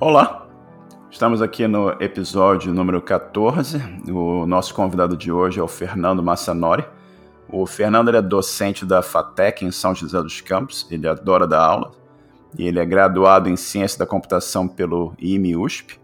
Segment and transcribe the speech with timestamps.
[0.00, 0.48] Olá,
[1.08, 3.80] estamos aqui no episódio número 14.
[4.10, 6.84] O nosso convidado de hoje é o Fernando Massanori.
[7.48, 11.92] O Fernando é docente da FATEC em São José dos Campos, ele adora dar aula.
[12.58, 16.00] Ele é graduado em Ciência da Computação pelo IME-USP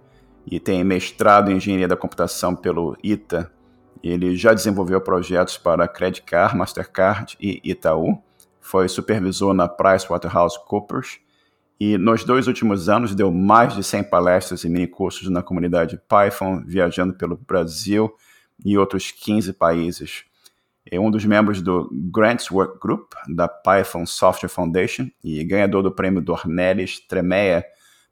[0.47, 3.51] e tem mestrado em Engenharia da Computação pelo ITA.
[4.05, 8.23] Ele já desenvolveu projetos para Credit Card, Mastercard e Itaú.
[8.61, 11.19] Foi supervisor na PricewaterhouseCoopers
[11.81, 16.63] e nos dois últimos anos deu mais de 100 palestras e minicursos na comunidade Python,
[16.67, 18.15] viajando pelo Brasil
[18.63, 20.25] e outros 15 países.
[20.85, 25.91] É um dos membros do Grants Work Group, da Python Software Foundation, e ganhador do
[25.91, 27.65] prêmio Dornelles Tremeia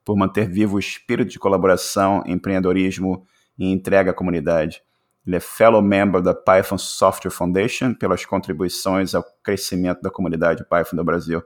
[0.02, 3.26] por manter vivo o espírito de colaboração, empreendedorismo
[3.58, 4.80] e entrega à comunidade.
[5.26, 10.96] Ele é fellow member da Python Software Foundation pelas contribuições ao crescimento da comunidade Python
[10.96, 11.42] do Brasil.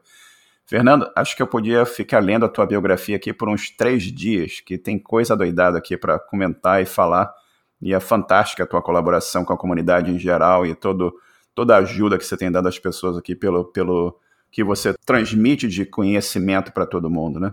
[0.67, 4.61] Fernando, acho que eu podia ficar lendo a tua biografia aqui por uns três dias,
[4.61, 7.33] que tem coisa doidada aqui para comentar e falar.
[7.81, 11.13] E é fantástica a tua colaboração com a comunidade em geral e todo,
[11.55, 14.19] toda a ajuda que você tem dado às pessoas aqui pelo, pelo
[14.51, 17.53] que você transmite de conhecimento para todo mundo, né?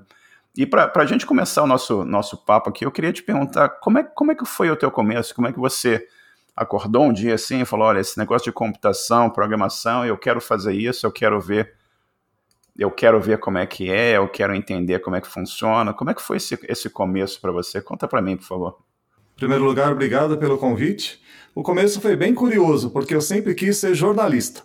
[0.55, 3.97] E para a gente começar o nosso, nosso papo aqui, eu queria te perguntar como
[3.97, 5.33] é, como é que foi o teu começo?
[5.33, 6.05] Como é que você
[6.55, 10.73] acordou um dia assim e falou, olha, esse negócio de computação, programação, eu quero fazer
[10.73, 11.73] isso, eu quero ver
[12.79, 15.93] eu quero ver como é que é, eu quero entender como é que funciona.
[15.93, 17.81] Como é que foi esse, esse começo para você?
[17.81, 18.77] Conta para mim, por favor.
[19.35, 21.21] Em primeiro lugar, obrigado pelo convite.
[21.53, 24.63] O começo foi bem curioso, porque eu sempre quis ser jornalista.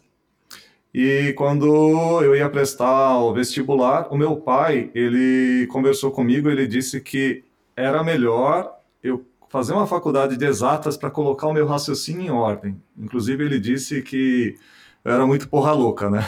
[0.92, 7.00] E quando eu ia prestar o vestibular, o meu pai, ele conversou comigo, ele disse
[7.00, 7.42] que
[7.76, 12.80] era melhor eu fazer uma faculdade de exatas para colocar o meu raciocínio em ordem.
[12.96, 14.56] Inclusive, ele disse que
[15.04, 16.24] eu era muito porra louca, né?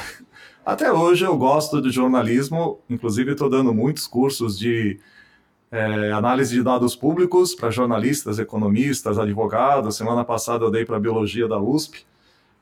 [0.67, 4.99] Até hoje eu gosto de jornalismo, inclusive estou dando muitos cursos de
[5.71, 9.97] é, análise de dados públicos para jornalistas, economistas, advogados.
[9.97, 12.05] Semana passada eu dei para biologia da USP,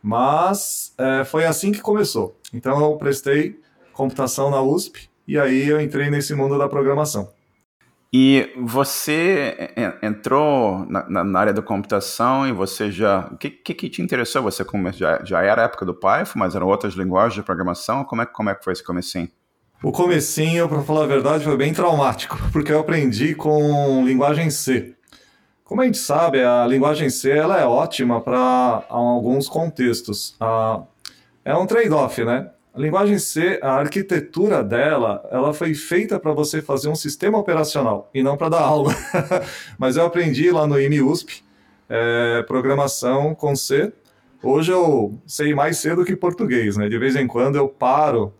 [0.02, 2.36] mas é, foi assim que começou.
[2.52, 3.58] Então eu prestei
[3.94, 7.30] computação na USP e aí eu entrei nesse mundo da programação.
[8.16, 13.28] E você entrou na, na, área da computação e você já.
[13.32, 14.40] O que, que, que, te interessou?
[14.44, 18.04] Você já, já era a época do Python, mas eram outras linguagens de programação?
[18.04, 19.28] Como é, como é que foi esse comecinho?
[19.82, 24.94] O comecinho, para falar a verdade, foi bem traumático, porque eu aprendi com linguagem C.
[25.64, 30.36] Como a gente sabe, a linguagem C ela é ótima para alguns contextos.
[30.38, 30.84] Ah,
[31.44, 32.48] é um trade-off, né?
[32.74, 38.10] A linguagem C, a arquitetura dela, ela foi feita para você fazer um sistema operacional
[38.12, 38.92] e não para dar aula.
[39.78, 41.44] Mas eu aprendi lá no IMUSP
[41.88, 43.92] é, programação com C.
[44.42, 46.88] Hoje eu sei mais C do que português, né?
[46.88, 48.34] De vez em quando eu paro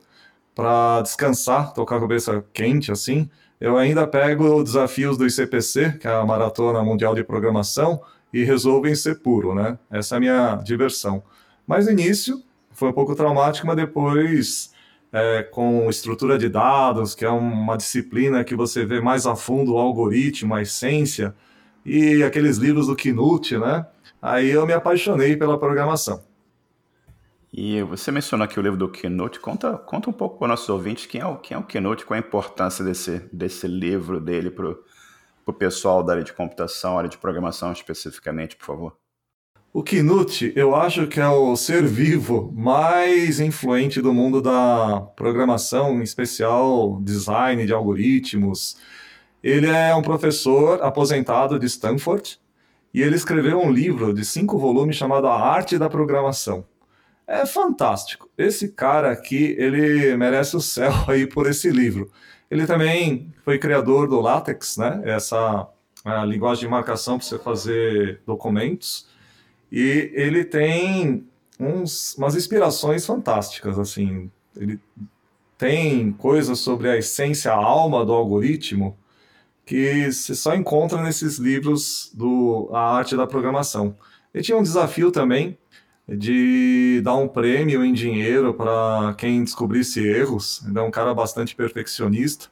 [0.53, 3.31] para descansar, tocar a cabeça quente assim.
[3.61, 8.03] Eu ainda pego desafios do ICPC, que é a Maratona Mundial de Programação,
[8.33, 9.79] e resolvo em C puro, né?
[9.93, 11.23] Essa é a minha diversão.
[11.65, 12.43] Mas no início
[12.85, 14.75] foi um pouco traumático, mas depois,
[15.11, 19.75] é, com estrutura de dados, que é uma disciplina que você vê mais a fundo
[19.75, 21.35] o algoritmo, a essência,
[21.85, 23.87] e aqueles livros do Knut, né?
[24.21, 26.23] Aí eu me apaixonei pela programação.
[27.51, 29.41] E você mencionou aqui o livro do Knut.
[29.41, 32.05] Conta, conta um pouco para os nossos ouvintes quem é o, quem é o Knut,
[32.05, 34.75] qual a importância desse, desse livro dele para
[35.47, 39.04] o pessoal da área de computação, área de programação especificamente, por favor.
[39.77, 45.99] O Knut, eu acho que é o ser vivo mais influente do mundo da programação,
[45.99, 48.77] em especial design de algoritmos.
[49.43, 52.39] Ele é um professor aposentado de Stanford
[52.95, 56.65] e ele escreveu um livro de cinco volumes chamado A Arte da Programação.
[57.27, 58.31] É fantástico.
[58.39, 62.13] Esse cara aqui, ele merece o céu aí por esse livro.
[62.49, 65.03] Ele também foi criador do LaTeX, né?
[65.05, 65.67] Essa
[66.29, 69.13] linguagem de marcação para você fazer documentos.
[69.71, 71.27] E ele tem
[71.59, 74.31] uns, umas inspirações fantásticas, assim.
[74.57, 74.79] Ele
[75.59, 78.97] tem coisas sobre a essência, a alma do algoritmo,
[79.65, 83.97] que você só encontra nesses livros do A Arte da Programação.
[84.33, 85.57] Ele tinha um desafio também
[86.07, 90.63] de dar um prêmio em dinheiro para quem descobrisse erros.
[90.69, 92.47] Ele é um cara bastante perfeccionista.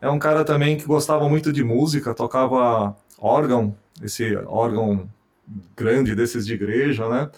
[0.00, 5.08] É um cara também que gostava muito de música, tocava órgão, esse órgão
[5.76, 7.30] grande desses de igreja, né?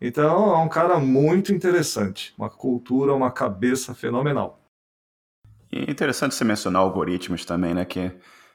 [0.00, 4.58] Então é um cara muito interessante, uma cultura, uma cabeça fenomenal.
[5.70, 7.84] E é interessante você mencionar algoritmos também, né?
[7.84, 8.10] Que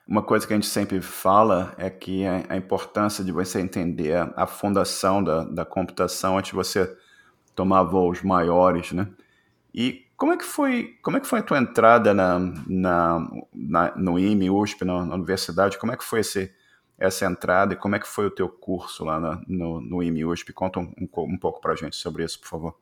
[0.07, 4.45] uma coisa que a gente sempre fala é que a, importância de você entender a
[4.45, 6.95] fundação da, da computação antes de você
[7.55, 9.07] tomar voos maiores, né?
[9.73, 13.95] E Como é que foi, como é que foi a tua entrada na, na, na
[13.97, 15.77] no IME, USP, na, na, universidade?
[15.77, 16.53] Como é que foi esse,
[16.97, 20.25] essa entrada e como é que foi o teu curso lá na, no, no IME,
[20.25, 20.53] USP?
[20.53, 22.75] Conta um, um, um pouco para a gente sobre isso, por favor.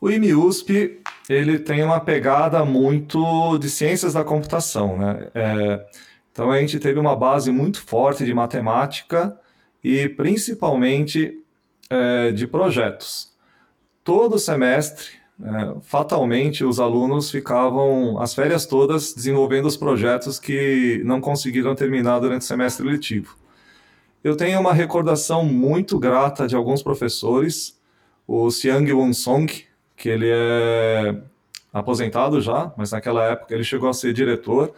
[0.00, 5.30] O IME USP ele tem uma pegada muito de ciências da computação, né?
[5.34, 5.86] É,
[6.30, 9.38] então a gente teve uma base muito forte de matemática
[9.82, 11.42] e principalmente
[11.88, 13.34] é, de projetos.
[14.04, 15.06] Todo semestre,
[15.42, 22.20] é, fatalmente, os alunos ficavam as férias todas desenvolvendo os projetos que não conseguiram terminar
[22.20, 23.36] durante o semestre letivo.
[24.24, 27.78] Eu tenho uma recordação muito grata de alguns professores,
[28.26, 29.46] o Siang Won Song,
[29.96, 31.16] que ele é
[31.72, 34.72] aposentado já, mas naquela época ele chegou a ser diretor.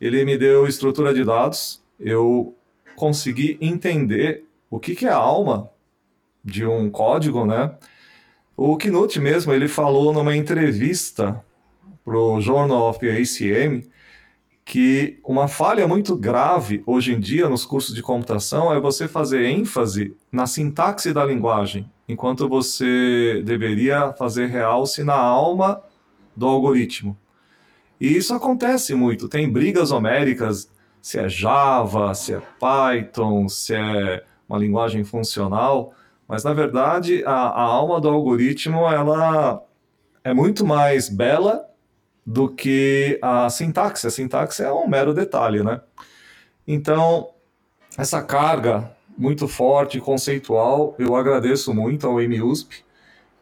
[0.00, 2.54] Ele me deu estrutura de dados, eu
[2.96, 5.70] consegui entender o que, que é a alma
[6.44, 7.74] de um código, né?
[8.62, 11.42] O Knut mesmo, ele falou numa entrevista
[12.04, 13.88] para o Journal of ACM
[14.66, 19.46] que uma falha muito grave hoje em dia nos cursos de computação é você fazer
[19.46, 25.82] ênfase na sintaxe da linguagem, enquanto você deveria fazer realce na alma
[26.36, 27.16] do algoritmo.
[27.98, 29.26] E isso acontece muito.
[29.26, 30.70] Tem brigas homéricas
[31.00, 35.94] se é Java, se é Python, se é uma linguagem funcional,
[36.30, 39.60] mas na verdade a, a alma do algoritmo ela
[40.22, 41.68] é muito mais bela
[42.24, 44.06] do que a sintaxe.
[44.06, 45.80] A sintaxe é um mero detalhe, né?
[46.66, 47.30] Então,
[47.98, 52.84] essa carga muito forte, conceitual, eu agradeço muito ao MUSP.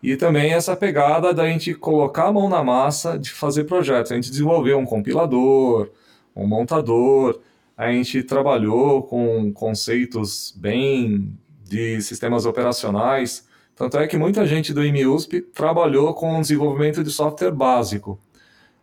[0.03, 4.13] E também essa pegada da gente colocar a mão na massa de fazer projetos.
[4.13, 5.91] A gente desenvolveu um compilador,
[6.35, 7.41] um montador,
[7.77, 11.37] a gente trabalhou com conceitos bem
[11.69, 13.47] de sistemas operacionais.
[13.77, 18.19] Tanto é que muita gente do IMUSP trabalhou com o desenvolvimento de software básico.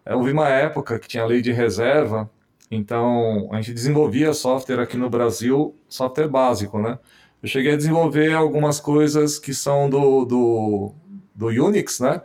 [0.06, 2.30] Houve uma época que tinha lei de reserva,
[2.70, 7.00] então a gente desenvolvia software aqui no Brasil, software básico, né?
[7.42, 10.92] Eu cheguei a desenvolver algumas coisas que são do, do,
[11.34, 12.22] do Unix, né?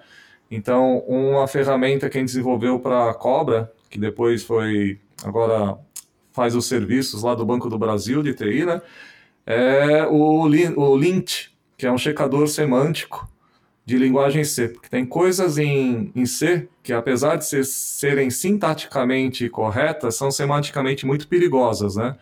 [0.51, 5.79] Então, uma ferramenta que a gente desenvolveu para a Cobra, que depois foi, agora
[6.33, 8.81] faz os serviços lá do Banco do Brasil de TI, né?
[9.47, 13.29] É o, o Lint, que é um checador semântico
[13.85, 19.49] de linguagem C, porque tem coisas em, em C que, apesar de ser, serem sintaticamente
[19.49, 22.17] corretas, são semanticamente muito perigosas, né?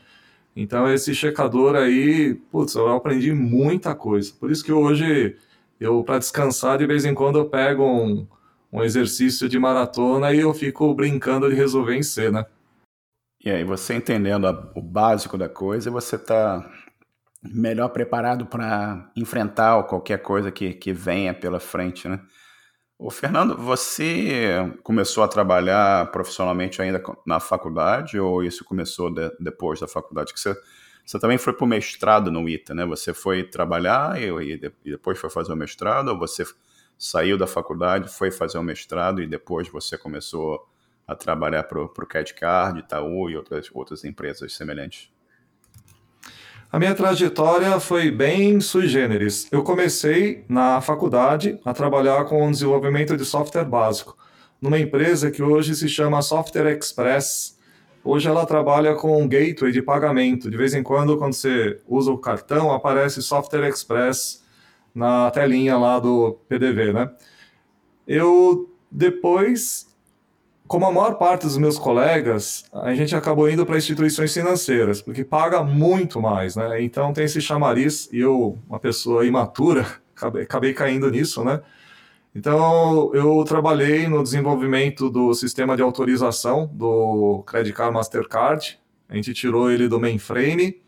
[0.56, 4.32] Então, esse checador aí, putz, eu aprendi muita coisa.
[4.41, 5.37] Por isso que hoje,
[5.79, 8.26] eu, para descansar, de vez em quando eu pego um,
[8.73, 12.44] um exercício de maratona e eu fico brincando de resolver em C, né?
[13.44, 16.69] E aí, você entendendo a, o básico da coisa, você está
[17.43, 22.20] melhor preparado para enfrentar qualquer coisa que, que venha pela frente, né?
[23.00, 29.79] O Fernando, você começou a trabalhar profissionalmente ainda na faculdade ou isso começou de, depois
[29.79, 30.35] da faculdade?
[30.35, 30.56] Que você,
[31.06, 32.85] você também foi para o mestrado no ITA, né?
[32.87, 36.44] Você foi trabalhar e, e, depois foi fazer o mestrado ou você
[36.99, 40.69] saiu da faculdade, foi fazer o mestrado e depois você começou
[41.06, 45.08] a trabalhar para o CAD Itaú e outras, outras empresas semelhantes?
[46.70, 49.49] A minha trajetória foi bem sui generis.
[49.50, 54.14] Eu comecei na faculdade a trabalhar com desenvolvimento de software básico,
[54.61, 57.59] numa empresa que hoje se chama Software Express.
[58.04, 60.50] Hoje ela trabalha com gateway de pagamento.
[60.50, 64.45] De vez em quando, quando você usa o cartão, aparece Software Express
[64.95, 67.11] na telinha lá do PDV, né?
[68.07, 69.87] Eu depois
[70.69, 75.25] como a maior parte dos meus colegas, a gente acabou indo para instituições financeiras, porque
[75.25, 76.83] paga muito mais, né?
[76.83, 81.63] Então tem esse chamariz, e eu, uma pessoa imatura, acabei, acabei caindo nisso, né?
[82.35, 88.79] Então eu trabalhei no desenvolvimento do sistema de autorização do Credit Card Mastercard.
[89.09, 90.83] A gente tirou ele do mainframe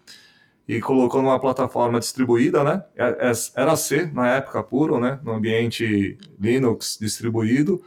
[0.69, 2.85] e colocou numa plataforma distribuída, né?
[2.95, 5.19] É, é, era C na época puro, né?
[5.25, 7.83] No ambiente Linux distribuído.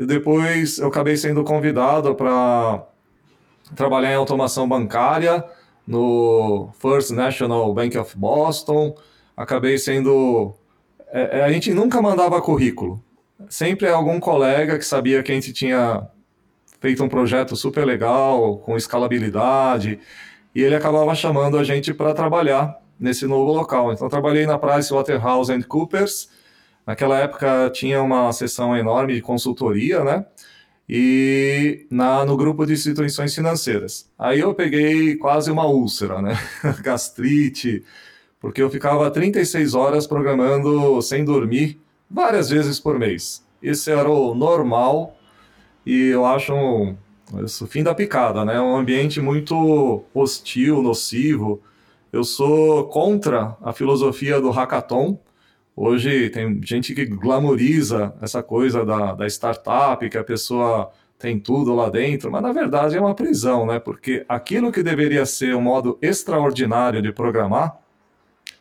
[0.00, 2.86] E depois eu acabei sendo convidado para
[3.76, 5.44] trabalhar em automação bancária
[5.86, 8.96] no First National Bank of Boston.
[9.36, 10.54] Acabei sendo.
[11.08, 13.04] É, é, a gente nunca mandava currículo.
[13.50, 16.08] Sempre algum colega que sabia que a gente tinha
[16.80, 20.00] feito um projeto super legal, com escalabilidade,
[20.54, 23.92] e ele acabava chamando a gente para trabalhar nesse novo local.
[23.92, 26.30] Então, trabalhei na PricewaterhouseCoopers
[26.86, 30.26] Naquela época tinha uma sessão enorme de consultoria, né?
[30.88, 34.10] E na, no grupo de instituições financeiras.
[34.18, 36.36] Aí eu peguei quase uma úlcera, né?
[36.82, 37.84] Gastrite,
[38.40, 43.44] porque eu ficava 36 horas programando sem dormir várias vezes por mês.
[43.62, 45.16] Isso era o normal
[45.86, 46.96] e eu acho um,
[47.44, 48.60] isso, fim da picada, né?
[48.60, 51.62] Um ambiente muito hostil, nocivo.
[52.12, 55.18] Eu sou contra a filosofia do hackathon.
[55.74, 61.74] Hoje tem gente que glamoriza essa coisa da, da startup, que a pessoa tem tudo
[61.74, 63.78] lá dentro, mas na verdade é uma prisão, né?
[63.78, 67.78] Porque aquilo que deveria ser um modo extraordinário de programar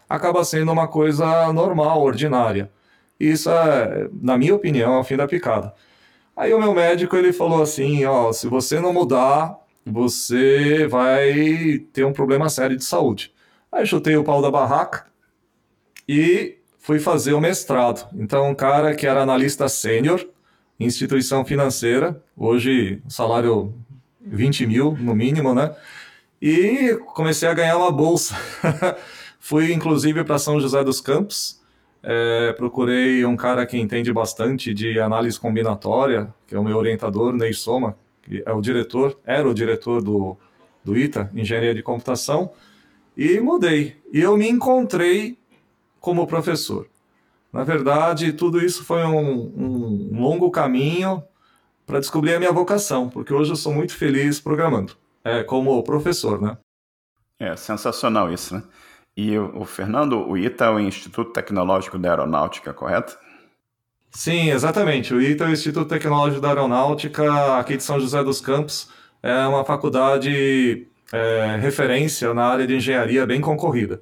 [0.09, 2.71] acaba sendo uma coisa normal, ordinária.
[3.19, 5.73] Isso é, na minha opinião, é o fim da picada.
[6.35, 12.05] Aí o meu médico ele falou assim, ó, se você não mudar, você vai ter
[12.05, 13.33] um problema sério de saúde.
[13.71, 15.05] Aí eu chutei o pau da barraca
[16.07, 16.58] e
[16.89, 18.09] fui fazer o mestrado.
[18.15, 20.27] Então, um cara que era analista sênior,
[20.79, 23.75] instituição financeira, hoje salário
[24.19, 25.75] 20 mil no mínimo, né?
[26.41, 28.35] E comecei a ganhar uma bolsa.
[29.39, 31.61] Fui inclusive para São José dos Campos,
[32.01, 37.33] é, procurei um cara que entende bastante de análise combinatória, que é o meu orientador,
[37.33, 40.35] Ney Soma, que é o diretor, era o diretor do,
[40.83, 42.51] do ITA, Engenharia de Computação,
[43.15, 43.97] e mudei.
[44.11, 45.38] E eu me encontrei
[45.99, 46.87] como professor.
[47.51, 51.23] Na verdade, tudo isso foi um, um longo caminho
[51.85, 56.39] para descobrir a minha vocação, porque hoje eu sou muito feliz programando, é, como professor,
[56.39, 56.57] né?
[57.39, 58.63] É sensacional isso, né?
[59.17, 63.17] E o, o Fernando, o ITA é o Instituto Tecnológico da Aeronáutica, correto?
[64.11, 65.13] Sim, exatamente.
[65.13, 68.89] O ITA é o Instituto Tecnológico da Aeronáutica, aqui de São José dos Campos.
[69.21, 74.01] É uma faculdade é, referência na área de engenharia bem concorrida.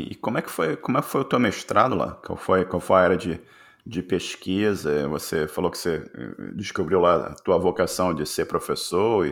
[0.00, 2.12] E como é que foi, como é que foi o teu mestrado lá?
[2.24, 3.40] Qual foi, qual foi a área de,
[3.84, 5.08] de pesquisa?
[5.08, 9.30] Você falou que você eh, descobriu lá a tua vocação de ser professor e,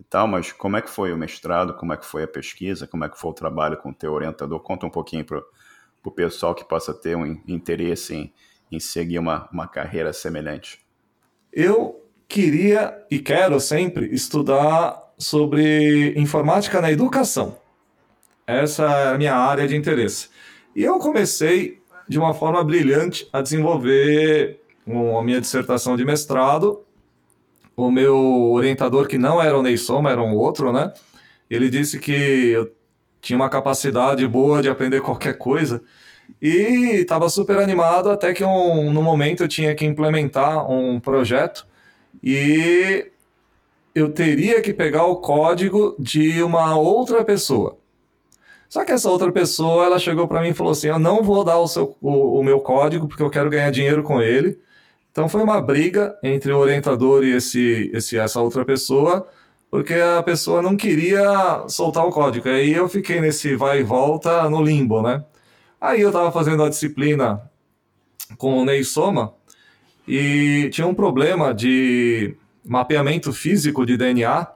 [0.00, 1.74] e tal, mas como é que foi o mestrado?
[1.74, 2.86] Como é que foi a pesquisa?
[2.86, 4.58] Como é que foi o trabalho com o teu orientador?
[4.60, 5.42] Conta um pouquinho para
[6.02, 8.32] o pessoal que possa ter um interesse em,
[8.72, 10.80] em seguir uma, uma carreira semelhante.
[11.52, 17.65] Eu queria e quero sempre estudar sobre informática na educação.
[18.46, 20.28] Essa é a minha área de interesse.
[20.74, 26.84] E eu comecei de uma forma brilhante a desenvolver a minha dissertação de mestrado.
[27.76, 28.16] O meu
[28.52, 29.74] orientador, que não era o Ney
[30.08, 30.92] era um outro, né?
[31.50, 32.72] Ele disse que eu
[33.20, 35.82] tinha uma capacidade boa de aprender qualquer coisa
[36.40, 41.66] e estava super animado até que um, no momento eu tinha que implementar um projeto
[42.22, 43.10] e
[43.94, 47.78] eu teria que pegar o código de uma outra pessoa.
[48.68, 51.44] Só que essa outra pessoa, ela chegou para mim e falou assim: Eu não vou
[51.44, 54.58] dar o, seu, o, o meu código porque eu quero ganhar dinheiro com ele.
[55.10, 59.26] Então foi uma briga entre o orientador e esse, esse, essa outra pessoa,
[59.70, 62.48] porque a pessoa não queria soltar o código.
[62.48, 65.24] Aí eu fiquei nesse vai e volta no limbo, né?
[65.80, 67.50] Aí eu estava fazendo a disciplina
[68.36, 69.34] com o Ney Soma
[70.06, 74.46] e tinha um problema de mapeamento físico de DNA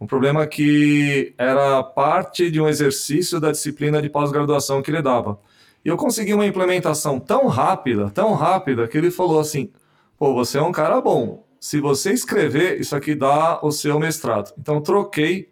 [0.00, 5.40] um problema que era parte de um exercício da disciplina de pós-graduação que ele dava.
[5.84, 9.72] E eu consegui uma implementação tão rápida, tão rápida, que ele falou assim:
[10.16, 11.46] pô, você é um cara bom.
[11.60, 14.52] Se você escrever, isso aqui dá o seu mestrado.
[14.58, 15.50] Então, troquei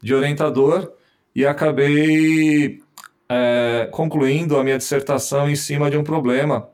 [0.00, 0.92] de orientador
[1.34, 2.80] e acabei
[3.28, 6.71] é, concluindo a minha dissertação em cima de um problema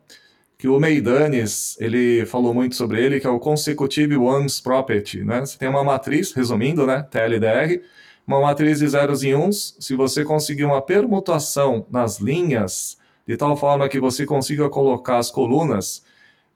[0.58, 5.40] que o Meidanes, ele falou muito sobre ele, que é o Consecutive Ones Property, né?
[5.40, 7.80] Você tem uma matriz, resumindo, né, TLDR,
[8.26, 13.56] uma matriz de zeros e uns, se você conseguir uma permutação nas linhas, de tal
[13.56, 16.04] forma que você consiga colocar as colunas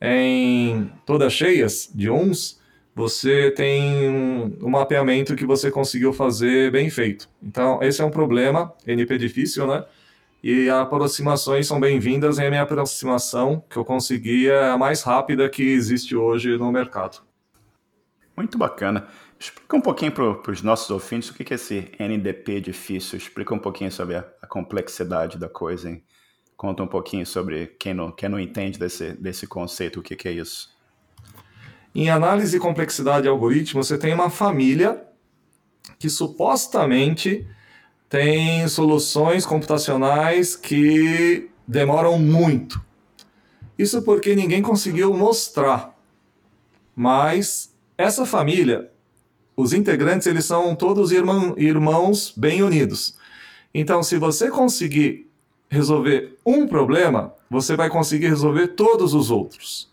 [0.01, 2.61] em todas cheias de uns,
[2.97, 4.09] você tem
[4.61, 7.29] um mapeamento que você conseguiu fazer bem feito.
[7.41, 9.85] Então, esse é um problema, NP difícil, né?
[10.43, 15.49] E aproximações são bem-vindas e a minha aproximação que eu consegui é a mais rápida
[15.49, 17.23] que existe hoje no mercado.
[18.37, 19.07] Muito bacana.
[19.39, 23.19] Explica um pouquinho para os nossos ouvintes o que é esse NDP difícil.
[23.19, 25.89] Explica um pouquinho sobre a, a complexidade da coisa.
[25.89, 26.03] Hein?
[26.57, 30.27] Conta um pouquinho sobre quem não, quem não entende desse, desse conceito, o que, que
[30.27, 30.71] é isso.
[31.95, 35.05] Em análise e complexidade de algoritmo, você tem uma família
[36.01, 37.47] que supostamente
[38.13, 42.79] tem soluções computacionais que demoram muito.
[43.79, 45.97] Isso porque ninguém conseguiu mostrar.
[46.95, 48.91] Mas essa família,
[49.57, 53.17] os integrantes, eles são todos irmão, irmãos bem unidos.
[53.73, 55.27] Então, se você conseguir
[55.71, 59.91] resolver um problema, você vai conseguir resolver todos os outros.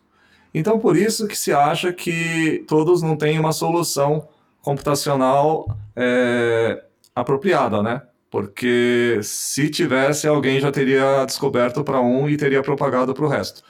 [0.54, 4.28] Então, por isso que se acha que todos não têm uma solução
[4.62, 6.84] computacional é,
[7.16, 8.02] apropriada, né?
[8.30, 13.64] Porque se tivesse, alguém já teria descoberto para um e teria propagado para o resto.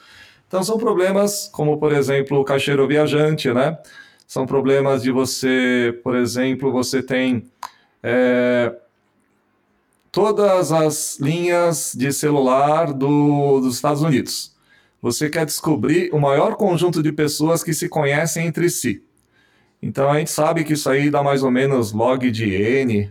[0.46, 3.78] Então são problemas como, por exemplo, o caixeiro viajante, né?
[4.26, 7.50] São problemas de você, por exemplo, você tem
[8.02, 8.72] é,
[10.12, 14.54] todas as linhas de celular do, dos Estados Unidos.
[15.00, 19.02] Você quer descobrir o maior conjunto de pessoas que se conhecem entre si.
[19.82, 23.10] Então a gente sabe que isso aí dá mais ou menos log de N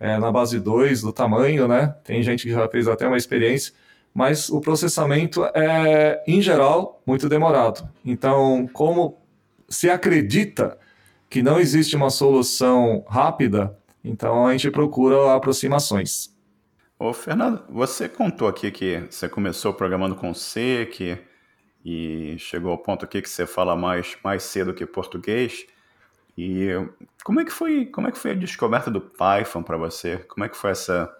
[0.00, 1.94] é, na base 2 do tamanho, né?
[2.04, 3.72] Tem gente que já fez até uma experiência
[4.18, 7.88] mas o processamento é, em geral, muito demorado.
[8.04, 9.16] Então, como
[9.68, 10.76] se acredita
[11.30, 16.34] que não existe uma solução rápida, então a gente procura aproximações.
[16.98, 21.16] Ô, Fernando, você contou aqui que você começou programando com C, que,
[21.84, 25.64] e chegou ao ponto aqui que você fala mais, mais cedo que português.
[26.38, 26.68] E
[27.24, 30.18] como é que foi, como é que foi a descoberta do Python para você?
[30.18, 31.12] Como é que foi essa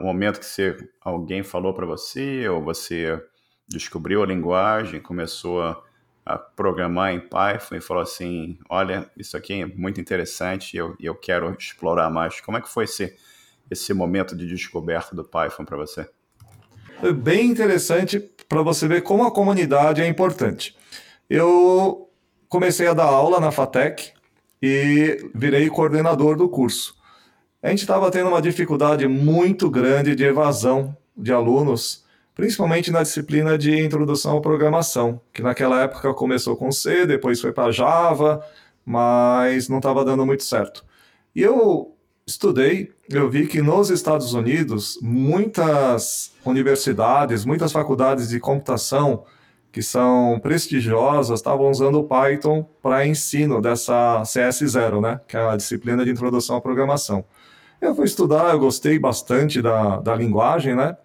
[0.00, 3.20] o momento que você, alguém falou para você, ou você
[3.68, 5.80] descobriu a linguagem, começou a,
[6.26, 10.96] a, programar em Python e falou assim: olha, isso aqui é muito interessante e eu,
[10.98, 12.40] eu quero explorar mais.
[12.40, 13.16] Como é que foi esse,
[13.70, 16.10] esse momento de descoberta do Python para você?
[16.98, 18.18] Foi bem interessante
[18.48, 20.76] para você ver como a comunidade é importante.
[21.30, 22.10] Eu
[22.48, 24.20] comecei a dar aula na FATEC
[24.62, 27.02] e virei coordenador do curso
[27.62, 32.04] a gente estava tendo uma dificuldade muito grande de evasão de alunos,
[32.34, 37.52] principalmente na disciplina de introdução à programação, que naquela época começou com C, depois foi
[37.52, 38.44] para Java,
[38.84, 40.84] mas não estava dando muito certo.
[41.36, 41.94] E eu
[42.26, 49.24] estudei, eu vi que nos Estados Unidos, muitas universidades, muitas faculdades de computação
[49.72, 55.56] que são prestigiosas estavam usando o Python para ensino dessa CS0, né, que é a
[55.56, 57.24] disciplina de introdução à programação.
[57.80, 60.96] Eu fui estudar, eu gostei bastante da, da linguagem, né?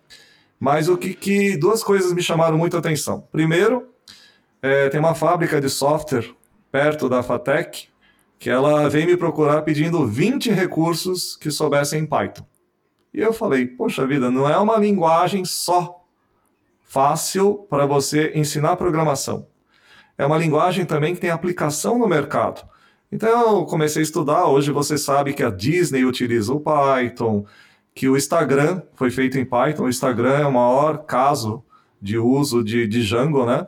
[0.60, 3.28] Mas o que, que duas coisas me chamaram muita atenção.
[3.32, 3.88] Primeiro,
[4.62, 6.30] é, tem uma fábrica de software
[6.72, 7.88] perto da Fatec
[8.38, 12.46] que ela veio me procurar pedindo 20 recursos que soubessem Python.
[13.12, 15.97] E eu falei, poxa vida, não é uma linguagem só
[16.88, 19.45] fácil para você ensinar programação.
[20.17, 22.67] É uma linguagem também que tem aplicação no mercado.
[23.12, 24.47] Então eu comecei a estudar.
[24.47, 27.45] Hoje você sabe que a Disney utiliza o Python,
[27.93, 29.84] que o Instagram foi feito em Python.
[29.84, 31.63] O Instagram é o maior caso
[32.02, 33.67] de uso de, de Django, né?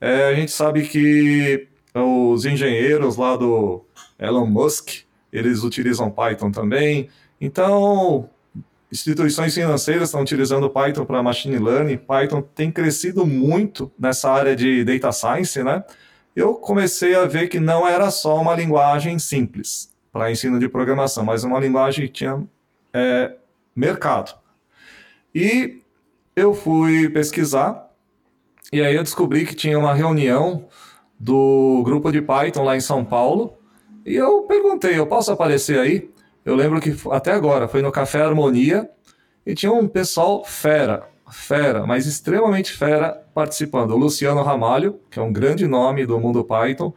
[0.00, 3.84] É, a gente sabe que os engenheiros lá do
[4.18, 7.08] Elon Musk, eles utilizam Python também.
[7.40, 8.28] Então,
[8.92, 11.96] instituições financeiras estão utilizando Python para machine learning.
[11.96, 15.82] Python tem crescido muito nessa área de data science, né?
[16.34, 21.24] eu comecei a ver que não era só uma linguagem simples para ensino de programação,
[21.24, 22.42] mas uma linguagem que tinha
[22.92, 23.34] é,
[23.74, 24.34] mercado.
[25.34, 25.80] E
[26.34, 27.90] eu fui pesquisar,
[28.72, 30.66] e aí eu descobri que tinha uma reunião
[31.18, 33.56] do grupo de Python lá em São Paulo,
[34.04, 36.10] e eu perguntei, eu posso aparecer aí?
[36.44, 38.88] Eu lembro que até agora foi no Café Harmonia,
[39.44, 43.92] e tinha um pessoal fera, fera, mas extremamente fera participando.
[43.92, 46.92] O Luciano Ramalho, que é um grande nome do mundo Python.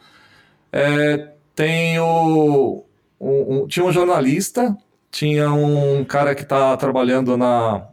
[0.72, 2.84] É, tem o,
[3.20, 4.78] um, um, tinha um jornalista,
[5.10, 7.88] tinha um cara que está trabalhando na,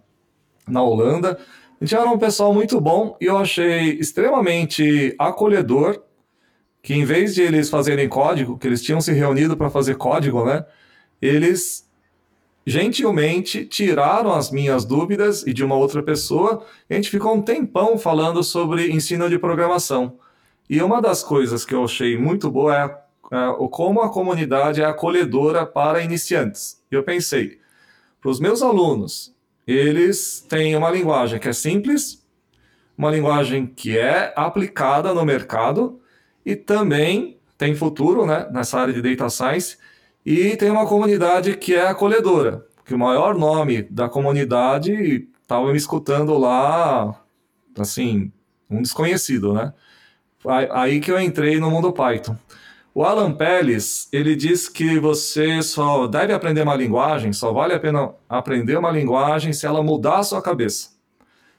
[0.69, 1.39] na Holanda.
[1.85, 6.03] Tinha um pessoal muito bom e eu achei extremamente acolhedor
[6.83, 10.45] que em vez de eles fazerem código, que eles tinham se reunido para fazer código,
[10.45, 10.65] né?
[11.23, 11.89] Eles
[12.67, 17.97] gentilmente tiraram as minhas dúvidas e de uma outra pessoa, a gente ficou um tempão
[17.97, 20.19] falando sobre ensino de programação.
[20.69, 24.85] E uma das coisas que eu achei muito boa é, é como a comunidade é
[24.85, 26.83] acolhedora para iniciantes.
[26.91, 27.59] Eu pensei,
[28.21, 29.35] para os meus alunos,
[29.67, 32.25] eles têm uma linguagem que é simples,
[32.97, 36.01] uma linguagem que é aplicada no mercado
[36.45, 39.77] e também tem futuro né, nessa área de data science
[40.25, 45.77] e tem uma comunidade que é acolhedora, que o maior nome da comunidade estava me
[45.77, 47.21] escutando lá,
[47.79, 48.31] assim,
[48.71, 49.73] um desconhecido, né?
[50.71, 52.37] Aí que eu entrei no mundo Python.
[52.95, 57.81] O Alan Pelles, ele diz que você só deve aprender uma linguagem, só vale a
[57.81, 60.91] pena aprender uma linguagem se ela mudar a sua cabeça.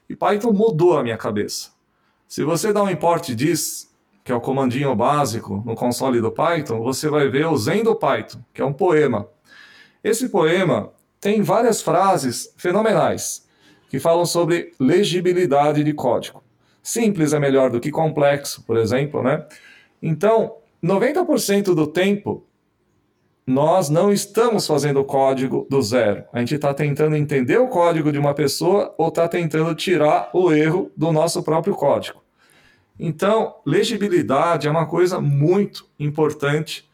[0.08, 1.72] E Python mudou a minha cabeça.
[2.28, 3.90] Se você dá um import diz,
[4.24, 7.94] que é o comandinho básico no console do Python, você vai ver o Zen do
[7.94, 9.28] Python, que é um poema.
[10.02, 13.46] Esse poema tem várias frases fenomenais
[13.90, 16.42] que falam sobre legibilidade de código.
[16.82, 19.46] Simples é melhor do que complexo, por exemplo, né?
[20.02, 22.46] Então, 90% do tempo
[23.46, 26.24] nós não estamos fazendo código do zero.
[26.32, 30.50] A gente está tentando entender o código de uma pessoa ou está tentando tirar o
[30.50, 32.23] erro do nosso próprio código.
[32.98, 36.88] Então, legibilidade é uma coisa muito importante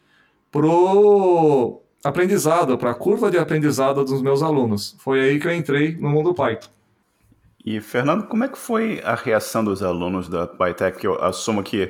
[0.51, 4.95] para o aprendizado, para a curva de aprendizado dos meus alunos.
[4.99, 6.69] Foi aí que eu entrei no mundo Python.
[7.63, 11.05] E, Fernando, como é que foi a reação dos alunos da PyTech?
[11.05, 11.87] Eu assumo que,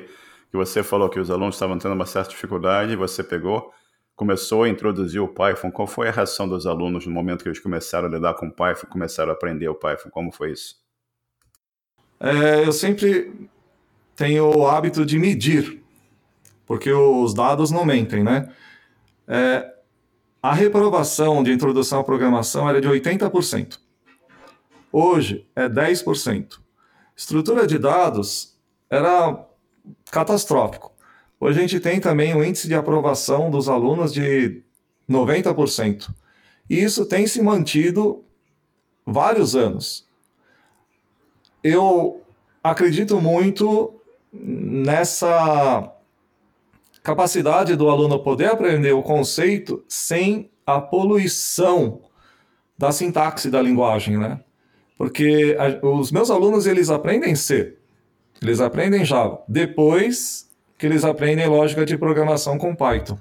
[0.50, 3.72] que você falou que os alunos estavam tendo uma certa dificuldade, você pegou,
[4.14, 5.70] começou a introduzir o Python.
[5.70, 8.52] Qual foi a reação dos alunos no momento que eles começaram a lidar com o
[8.52, 10.10] Python, começaram a aprender o Python?
[10.10, 10.76] Como foi isso?
[12.20, 13.50] É, eu sempre
[14.16, 15.82] tenho o hábito de medir,
[16.66, 18.52] porque os dados não mentem, né?
[19.26, 19.72] É,
[20.42, 23.78] a reprovação de introdução à programação era de 80%.
[24.90, 26.58] Hoje é 10%.
[27.16, 28.58] Estrutura de dados
[28.90, 29.46] era
[30.10, 30.92] catastrófico.
[31.40, 34.62] Hoje a gente tem também um índice de aprovação dos alunos de
[35.08, 36.10] 90%.
[36.68, 38.24] E isso tem se mantido
[39.06, 40.06] vários anos.
[41.62, 42.22] Eu
[42.62, 44.00] acredito muito
[44.32, 45.92] nessa
[47.02, 52.02] capacidade do aluno poder aprender o conceito sem a poluição
[52.78, 54.40] da sintaxe da linguagem, né?
[54.96, 57.76] Porque a, os meus alunos, eles aprendem C,
[58.40, 63.18] eles aprendem Java, depois que eles aprendem lógica de programação com Python.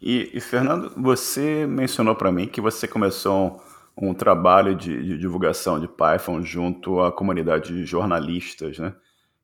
[0.00, 3.58] E, e Fernando, você mencionou para mim que você começou
[3.96, 8.94] um, um trabalho de, de, divulgação de Python junto à comunidade de jornalistas, né?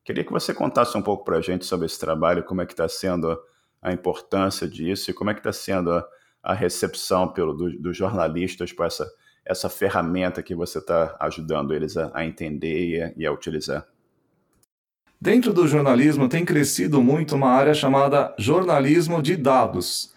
[0.03, 2.73] Queria que você contasse um pouco para a gente sobre esse trabalho, como é que
[2.73, 3.39] está sendo
[3.81, 6.07] a importância disso e como é que está sendo a,
[6.43, 9.07] a recepção pelo, do, dos jornalistas para essa
[9.45, 13.85] essa ferramenta que você está ajudando eles a, a entender e a, e a utilizar?
[15.19, 20.13] Dentro do jornalismo tem crescido muito uma área chamada jornalismo de dados.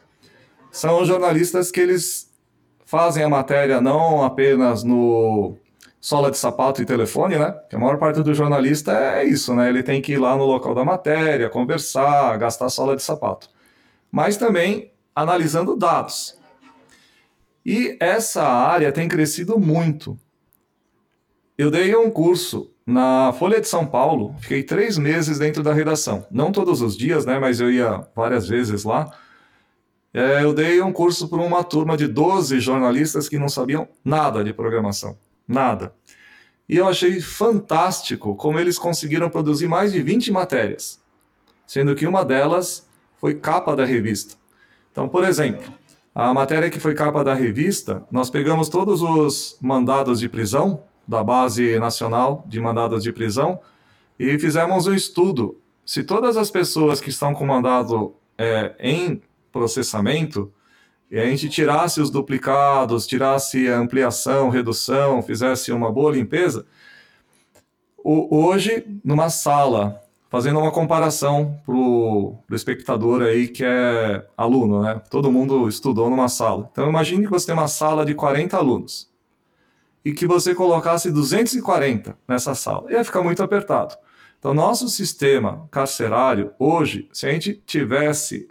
[0.70, 2.33] São jornalistas que eles
[2.87, 5.57] fazem a matéria não apenas no
[6.04, 7.50] sola de sapato e telefone, né?
[7.70, 9.70] Que a maior parte do jornalista é isso, né?
[9.70, 13.48] Ele tem que ir lá no local da matéria, conversar, gastar sola de sapato.
[14.12, 16.38] Mas também analisando dados.
[17.64, 20.18] E essa área tem crescido muito.
[21.56, 26.26] Eu dei um curso na Folha de São Paulo, fiquei três meses dentro da redação.
[26.30, 27.38] Não todos os dias, né?
[27.38, 29.10] Mas eu ia várias vezes lá.
[30.12, 34.44] É, eu dei um curso para uma turma de 12 jornalistas que não sabiam nada
[34.44, 35.16] de programação.
[35.46, 35.94] Nada.
[36.68, 41.02] E eu achei fantástico como eles conseguiram produzir mais de 20 matérias,
[41.66, 44.37] sendo que uma delas foi capa da revista.
[44.90, 45.72] Então, por exemplo,
[46.14, 51.24] a matéria que foi capa da revista, nós pegamos todos os mandados de prisão da
[51.24, 53.61] Base Nacional de Mandados de Prisão
[54.16, 55.61] e fizemos um estudo.
[55.85, 59.20] Se todas as pessoas que estão com mandado é, em
[59.52, 60.53] processamento,
[61.14, 66.66] e a gente tirasse os duplicados, tirasse a ampliação, redução, fizesse uma boa limpeza,
[68.05, 75.00] hoje, numa sala fazendo uma comparação para o espectador aí que é aluno, né?
[75.09, 76.68] Todo mundo estudou numa sala.
[76.72, 79.09] Então imagine que você tem uma sala de 40 alunos
[80.05, 82.90] e que você colocasse 240 nessa sala.
[82.90, 83.94] Ia ficar muito apertado.
[84.40, 88.48] Então, nosso sistema carcerário, hoje, se a gente tivesse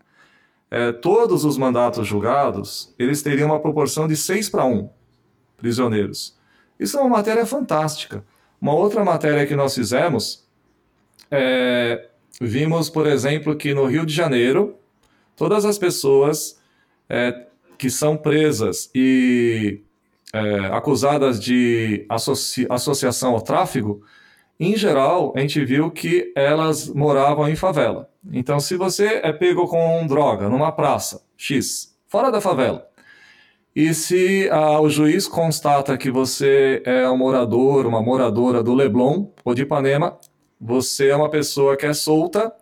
[0.74, 4.90] é, todos os mandatos julgados, eles teriam uma proporção de 6 para 1
[5.56, 6.36] prisioneiros.
[6.80, 8.26] Isso é uma matéria fantástica.
[8.60, 10.48] Uma outra matéria que nós fizemos
[11.30, 12.10] é,
[12.42, 14.76] vimos, por exemplo, que no Rio de Janeiro,
[15.36, 16.60] todas as pessoas
[17.08, 17.46] é,
[17.78, 19.80] que são presas e
[20.34, 24.02] é, acusadas de associ associação ao tráfico,
[24.60, 28.10] em geral, a gente viu que elas moravam em favela.
[28.32, 32.88] Então, se você é pego com droga numa praça X, fora da favela,
[33.76, 39.28] e se ah, o juiz constata que você é um morador, uma moradora do Leblon
[39.44, 40.18] ou de Ipanema,
[40.62, 42.54] você é uma pessoa que é solta,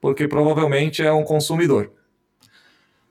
[0.00, 1.92] porque provavelmente é um consumidor.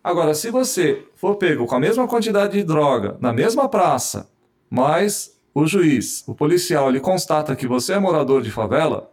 [0.03, 4.31] Agora, se você for pego com a mesma quantidade de droga na mesma praça,
[4.69, 9.11] mas o juiz, o policial, ele constata que você é morador de favela,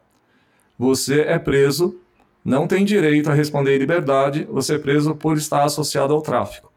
[0.78, 2.00] você é preso,
[2.44, 6.72] não tem direito a responder em liberdade, você é preso por estar associado ao tráfico.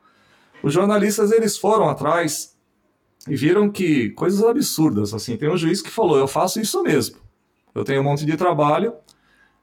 [0.63, 2.55] Os jornalistas eles foram atrás
[3.27, 5.37] e viram que coisas absurdas assim.
[5.37, 7.17] Tem um juiz que falou: "Eu faço isso mesmo".
[7.73, 8.93] Eu tenho um monte de trabalho,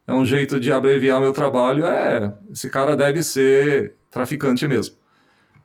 [0.07, 4.97] é um jeito de abreviar meu trabalho, é, esse cara deve ser traficante mesmo.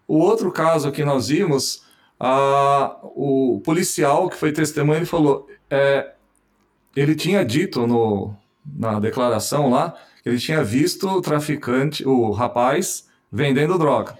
[0.05, 1.85] O outro caso que nós vimos,
[2.19, 6.11] a, o policial que foi testemunha, ele falou, é,
[6.93, 13.77] ele tinha dito no, na declaração lá, ele tinha visto o traficante, o rapaz, vendendo
[13.77, 14.17] droga.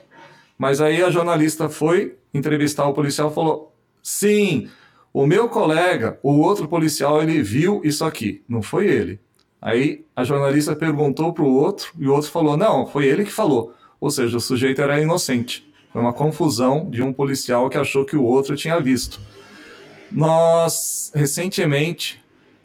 [0.58, 4.70] Mas aí a jornalista foi entrevistar o policial e falou, sim,
[5.13, 9.20] o meu colega, o outro policial, ele viu isso aqui, não foi ele.
[9.62, 13.32] Aí a jornalista perguntou para o outro e o outro falou: não, foi ele que
[13.32, 13.74] falou.
[14.00, 15.72] Ou seja, o sujeito era inocente.
[15.94, 19.22] Foi uma confusão de um policial que achou que o outro tinha visto.
[20.12, 22.23] Nós, recentemente,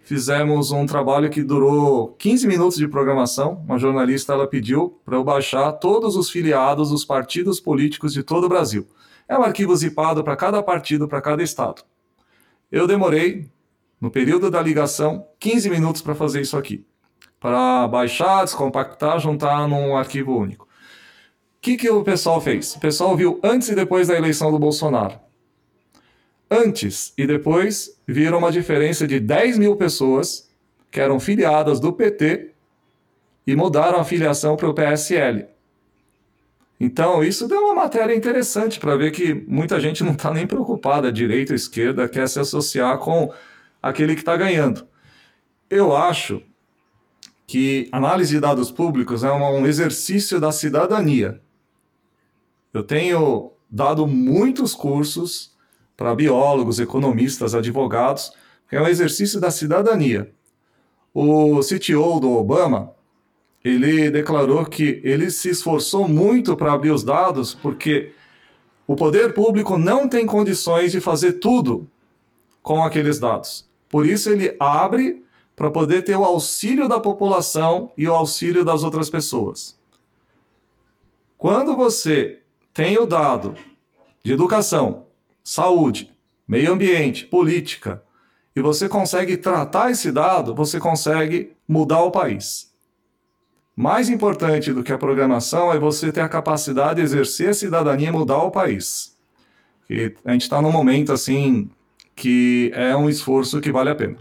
[0.08, 3.62] fizemos um trabalho que durou 15 minutos de programação.
[3.66, 8.44] Uma jornalista ela pediu para eu baixar todos os filiados dos partidos políticos de todo
[8.44, 8.88] o Brasil.
[9.28, 11.82] É um arquivo zipado para cada partido, para cada estado.
[12.72, 13.50] Eu demorei,
[14.00, 16.86] no período da ligação, 15 minutos para fazer isso aqui.
[17.38, 20.64] Para baixar, descompactar, juntar num arquivo único.
[20.64, 20.68] O
[21.60, 22.76] que, que o pessoal fez?
[22.76, 25.20] O pessoal viu antes e depois da eleição do Bolsonaro.
[26.50, 30.48] Antes e depois viram uma diferença de 10 mil pessoas
[30.90, 32.52] que eram filiadas do PT
[33.46, 35.46] e mudaram a filiação para o PSL.
[36.80, 41.10] Então, isso deu uma matéria interessante para ver que muita gente não está nem preocupada,
[41.10, 43.32] direita ou esquerda, quer se associar com
[43.82, 44.86] aquele que está ganhando.
[45.68, 46.40] Eu acho
[47.46, 51.40] que análise de dados públicos é um exercício da cidadania.
[52.72, 55.57] Eu tenho dado muitos cursos
[55.98, 58.32] para biólogos, economistas, advogados,
[58.70, 60.32] é um exercício da cidadania.
[61.12, 62.92] O CTO do Obama,
[63.64, 68.12] ele declarou que ele se esforçou muito para abrir os dados porque
[68.86, 71.90] o poder público não tem condições de fazer tudo
[72.62, 73.68] com aqueles dados.
[73.88, 75.24] Por isso ele abre
[75.56, 79.76] para poder ter o auxílio da população e o auxílio das outras pessoas.
[81.36, 82.38] Quando você
[82.72, 83.56] tem o dado
[84.22, 85.07] de educação,
[85.48, 86.14] saúde,
[86.46, 88.02] meio ambiente, política,
[88.54, 92.70] e você consegue tratar esse dado, você consegue mudar o país.
[93.74, 98.08] Mais importante do que a programação é você ter a capacidade de exercer a cidadania
[98.08, 99.16] e mudar o país.
[99.88, 101.70] E a gente está num momento assim
[102.14, 104.18] que é um esforço que vale a pena.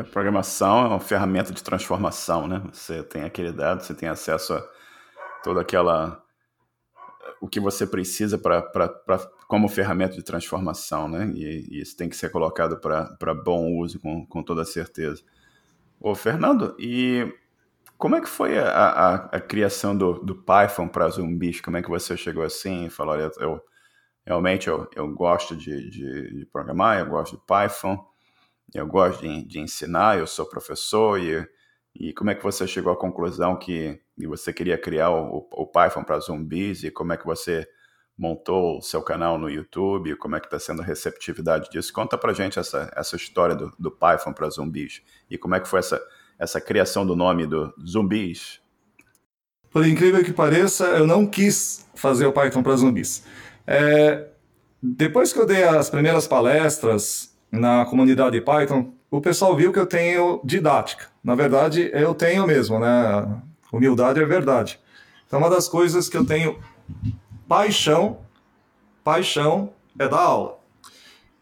[0.00, 2.62] a programação é uma ferramenta de transformação, né?
[2.72, 4.64] Você tem aquele dado, você tem acesso a
[5.42, 6.22] toda aquela
[7.38, 8.62] o que você precisa para
[9.48, 11.32] como ferramenta de transformação, né?
[11.34, 15.22] E, e isso tem que ser colocado para bom uso, com, com toda certeza.
[16.00, 17.32] Ô, Fernando, e
[17.96, 21.60] como é que foi a, a, a criação do, do Python para zumbis?
[21.60, 23.60] Como é que você chegou assim e falou, olha, eu,
[24.24, 28.04] realmente eu, eu gosto de, de, de, programar, eu gosto de Python,
[28.74, 31.48] eu gosto de, de ensinar, eu sou professor e,
[31.94, 36.02] e como é que você chegou à conclusão que você queria criar o, o Python
[36.04, 37.66] para zumbis e como é que você
[38.18, 41.92] montou o seu canal no YouTube, como é que está sendo a receptividade disso.
[41.92, 45.68] Conta para gente essa, essa história do, do Python para zumbis e como é que
[45.68, 46.00] foi essa,
[46.38, 48.60] essa criação do nome do zumbis.
[49.70, 53.24] Por incrível que pareça, eu não quis fazer o Python para zumbis.
[53.66, 54.28] É,
[54.82, 59.86] depois que eu dei as primeiras palestras na comunidade Python, o pessoal viu que eu
[59.86, 61.08] tenho didática.
[61.22, 63.42] Na verdade, eu tenho mesmo, né?
[63.72, 64.80] Humildade é verdade.
[65.26, 66.58] Então, uma das coisas que eu tenho
[67.48, 68.18] paixão,
[69.04, 70.58] paixão é dar aula.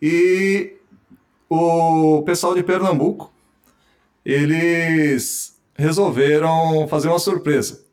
[0.01, 0.77] E
[1.49, 3.33] o pessoal de Pernambuco,
[4.25, 7.85] eles resolveram fazer uma surpresa.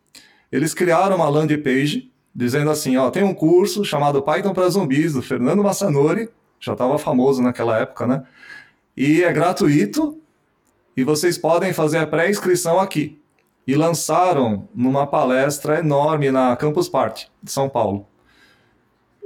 [0.52, 5.14] Eles criaram uma landing page dizendo assim, ó, tem um curso chamado Python para zumbis
[5.14, 8.24] do Fernando Massanori, já estava famoso naquela época, né?
[8.96, 10.20] E é gratuito
[10.96, 13.21] e vocês podem fazer a pré-inscrição aqui
[13.66, 18.08] e lançaram numa palestra enorme na Campus Party de São Paulo.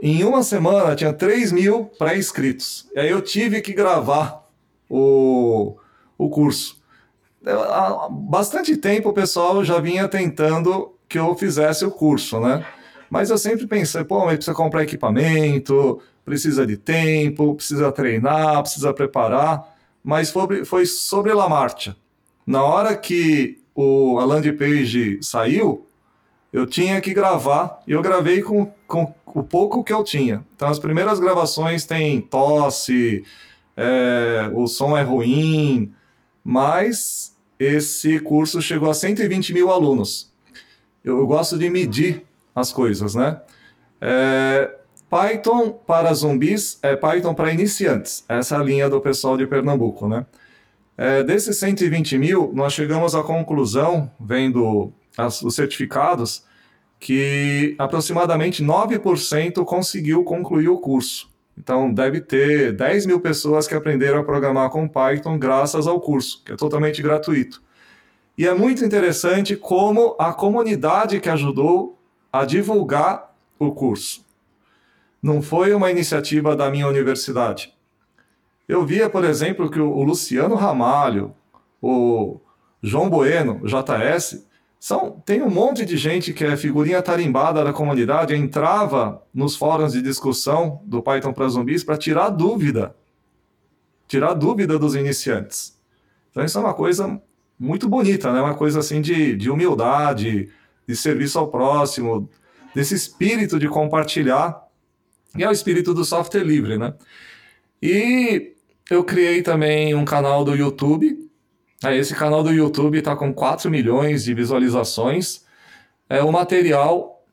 [0.02, 2.90] Em uma semana tinha 3 mil pré-inscritos.
[2.94, 4.46] E aí eu tive que gravar
[4.90, 5.78] o,
[6.18, 6.82] o curso.
[7.46, 12.66] Há bastante tempo o pessoal já vinha tentando que eu fizesse o curso, né?
[13.10, 18.94] Mas eu sempre pensei, pô, mas precisa comprar equipamento, precisa de tempo, precisa treinar, precisa
[18.94, 19.76] preparar.
[20.04, 21.96] Mas foi, foi sobre a marcha.
[22.46, 25.86] Na hora que o, a landing page saiu,
[26.52, 30.46] eu tinha que gravar e eu gravei com, com o pouco que eu tinha.
[30.56, 33.24] Então, as primeiras gravações tem tosse,
[33.76, 35.94] é, o som é ruim,
[36.42, 40.32] mas esse curso chegou a 120 mil alunos.
[41.04, 43.42] Eu, eu gosto de medir as coisas, né?
[44.00, 44.74] É,
[45.10, 48.24] Python para zumbis é Python para iniciantes.
[48.30, 50.26] Essa é a linha do pessoal de Pernambuco, né?
[50.98, 56.46] É, desses 120 mil, nós chegamos à conclusão, vendo as, os certificados,
[57.00, 61.30] que aproximadamente 9% conseguiu concluir o curso.
[61.58, 66.42] Então, deve ter 10 mil pessoas que aprenderam a programar com Python graças ao curso,
[66.44, 67.62] que é totalmente gratuito.
[68.38, 71.98] E é muito interessante como a comunidade que ajudou
[72.32, 74.26] a divulgar o curso.
[75.22, 77.75] Não foi uma iniciativa da minha universidade.
[78.68, 81.34] Eu via, por exemplo, que o Luciano Ramalho,
[81.82, 82.40] o
[82.82, 84.46] João Bueno, JS,
[84.80, 89.94] são, tem um monte de gente que é figurinha tarimbada da comunidade, entrava nos fóruns
[89.94, 92.96] de discussão do Python para zumbis para tirar dúvida.
[94.08, 95.76] Tirar dúvida dos iniciantes.
[96.30, 97.20] Então isso é uma coisa
[97.58, 98.42] muito bonita, né?
[98.42, 100.50] Uma coisa assim de, de humildade,
[100.88, 102.30] de serviço ao próximo,
[102.76, 104.68] desse espírito de compartilhar,
[105.36, 106.94] e é o espírito do software livre, né?
[107.82, 108.55] E
[108.90, 111.30] eu criei também um canal do YouTube.
[111.84, 115.44] Esse canal do YouTube está com 4 milhões de visualizações.
[116.10, 117.24] É o material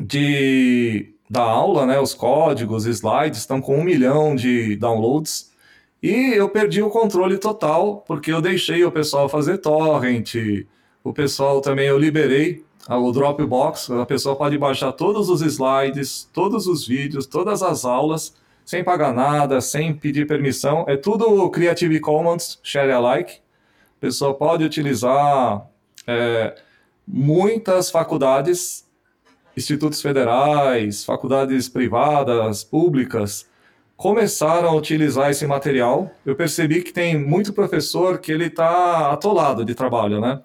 [0.00, 2.00] de, da aula, né?
[2.00, 5.50] Os códigos, slides estão com um milhão de downloads.
[6.02, 10.34] E eu perdi o controle total, porque eu deixei o pessoal fazer torrent,
[11.04, 16.66] o pessoal também eu liberei o Dropbox, a pessoa pode baixar todos os slides, todos
[16.66, 18.34] os vídeos, todas as aulas,
[18.70, 20.84] sem pagar nada, sem pedir permissão.
[20.86, 23.40] É tudo Creative Commons, share alike.
[23.98, 25.66] A pessoa pode utilizar
[26.06, 26.54] é,
[27.04, 28.88] muitas faculdades,
[29.56, 33.44] institutos federais, faculdades privadas, públicas,
[33.96, 36.08] começaram a utilizar esse material.
[36.24, 40.40] Eu percebi que tem muito professor que ele está atolado de trabalho, né?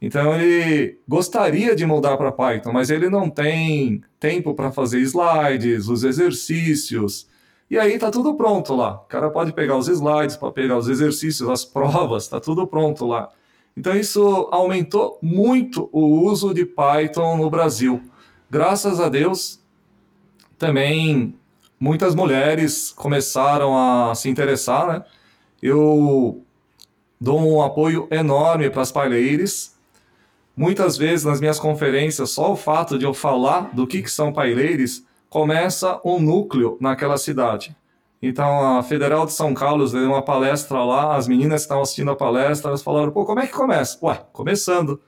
[0.00, 5.88] Então ele gostaria de mudar para Python, mas ele não tem tempo para fazer slides,
[5.88, 7.35] os exercícios.
[7.70, 8.94] E aí está tudo pronto lá.
[8.94, 13.06] O cara pode pegar os slides, pode pegar os exercícios, as provas, está tudo pronto
[13.06, 13.30] lá.
[13.76, 18.02] Então isso aumentou muito o uso de Python no Brasil.
[18.50, 19.60] Graças a Deus,
[20.56, 21.34] também
[21.78, 25.04] muitas mulheres começaram a se interessar, né?
[25.60, 26.42] Eu
[27.20, 29.76] dou um apoio enorme para as PyLadies,
[30.56, 34.32] Muitas vezes nas minhas conferências, só o fato de eu falar do que, que são
[34.32, 37.76] paileires começa um núcleo naquela cidade.
[38.20, 42.10] Então a Federal de São Carlos deu uma palestra lá, as meninas que estavam assistindo
[42.10, 43.98] a palestra, elas falaram: pô, como é que começa?
[44.02, 45.00] Ué, começando.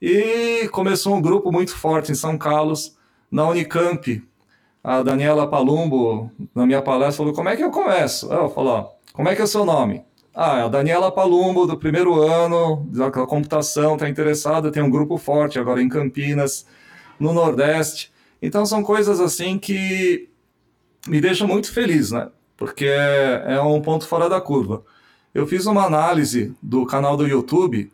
[0.00, 2.96] E começou um grupo muito forte em São Carlos,
[3.30, 4.22] na Unicamp.
[4.84, 8.32] A Daniela Palumbo, na minha palestra, falou: como é que eu começo?
[8.32, 10.04] Eu falou: como é que é o seu nome?
[10.34, 15.58] Ah, a Daniela Palumbo, do primeiro ano, da computação, está interessada, tem um grupo forte
[15.58, 16.66] agora em Campinas,
[17.18, 18.12] no Nordeste.
[18.40, 20.28] Então são coisas assim que
[21.08, 22.28] me deixam muito feliz, né?
[22.56, 24.84] Porque é, é um ponto fora da curva.
[25.34, 27.92] Eu fiz uma análise do canal do YouTube,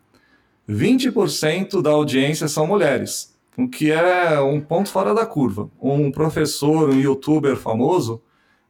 [0.68, 5.68] 20% da audiência são mulheres, o que é um ponto fora da curva.
[5.80, 8.22] Um professor, um youtuber famoso,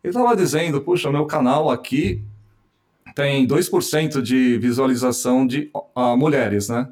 [0.02, 2.22] ele estava dizendo, puxa, meu canal aqui
[3.14, 6.88] tem 2% de visualização de uh, mulheres, né?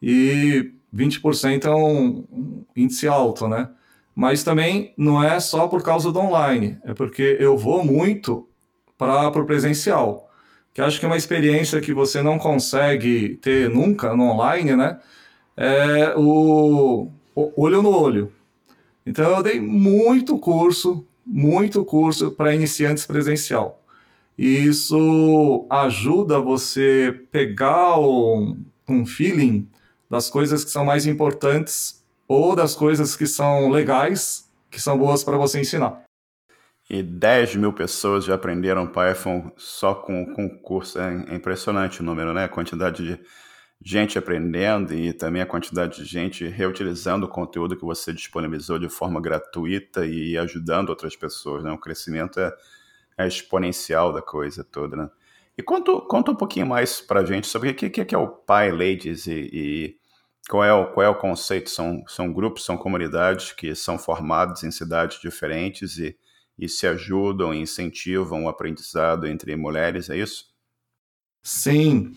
[0.00, 2.24] E 20% é um
[2.76, 3.68] índice alto, né?
[4.18, 8.48] Mas também não é só por causa do online, é porque eu vou muito
[8.98, 10.28] para o presencial,
[10.74, 14.98] que acho que é uma experiência que você não consegue ter nunca no online, né?
[15.56, 18.32] É o, o olho no olho.
[19.06, 23.80] Então eu dei muito curso, muito curso para iniciantes presencial.
[24.36, 29.68] E isso ajuda você pegar um, um feeling
[30.10, 31.97] das coisas que são mais importantes
[32.28, 36.04] ou das coisas que são legais, que são boas para você ensinar.
[36.90, 40.98] E 10 mil pessoas já aprenderam Python só com o curso.
[40.98, 42.44] É impressionante o número, né?
[42.44, 43.20] A quantidade de
[43.84, 48.88] gente aprendendo e também a quantidade de gente reutilizando o conteúdo que você disponibilizou de
[48.88, 51.62] forma gratuita e ajudando outras pessoas.
[51.62, 51.70] Né?
[51.70, 52.52] O crescimento é,
[53.18, 55.10] é exponencial da coisa toda, né?
[55.56, 58.70] E conta, conta um pouquinho mais pra gente sobre o que, que é o Pi
[58.70, 59.96] Ladies e, e,
[60.48, 61.70] qual, é o, qual é o conceito.
[61.70, 66.16] São, são grupos, são comunidades que são formados em cidades diferentes e,
[66.58, 70.46] e se ajudam e incentivam o aprendizado entre mulheres, é isso?
[71.42, 72.14] Sim.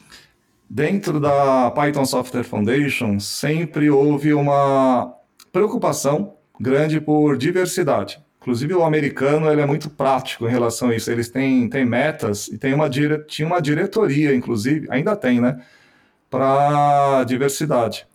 [0.69, 5.13] Dentro da Python Software Foundation, sempre houve uma
[5.51, 8.23] preocupação grande por diversidade.
[8.41, 11.11] Inclusive, o americano ele é muito prático em relação a isso.
[11.11, 13.23] Eles têm, têm metas e tem uma dire...
[13.25, 15.63] tinha uma diretoria, inclusive, ainda tem, né?
[16.29, 18.07] Para diversidade.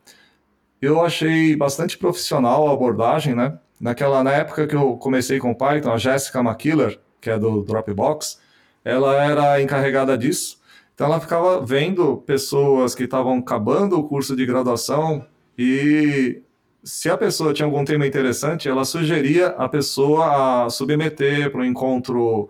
[0.81, 3.59] Eu achei bastante profissional a abordagem, né?
[3.81, 8.41] Naquela, na época que eu comecei com Python, a Jessica McKiller, que é do Dropbox,
[8.85, 10.61] ela era encarregada disso.
[10.95, 15.27] Então, ela ficava vendo pessoas que estavam acabando o curso de graduação
[15.59, 16.43] e
[16.87, 21.65] se a pessoa tinha algum tema interessante, ela sugeria a pessoa a submeter para o
[21.65, 22.49] encontro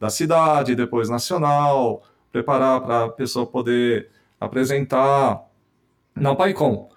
[0.00, 2.02] da cidade, depois nacional,
[2.32, 4.10] preparar para a pessoa poder
[4.40, 5.44] apresentar
[6.14, 6.88] na PyCon.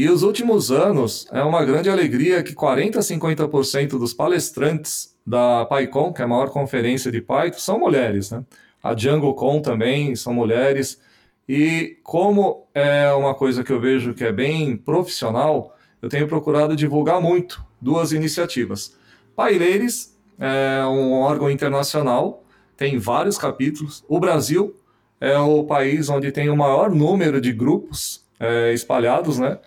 [0.00, 5.66] E os últimos anos é uma grande alegria que 40 a 50% dos palestrantes da
[5.66, 8.30] PyCon, que é a maior conferência de Python, são mulheres.
[8.30, 8.42] Né?
[8.82, 11.02] A DjangoCon também são mulheres.
[11.46, 16.74] E como é uma coisa que eu vejo que é bem profissional, eu tenho procurado
[16.74, 18.96] divulgar muito duas iniciativas.
[19.36, 22.42] Paileires é um órgão internacional,
[22.74, 24.02] tem vários capítulos.
[24.08, 24.74] O Brasil
[25.20, 29.58] é o país onde tem o maior número de grupos é, espalhados, né?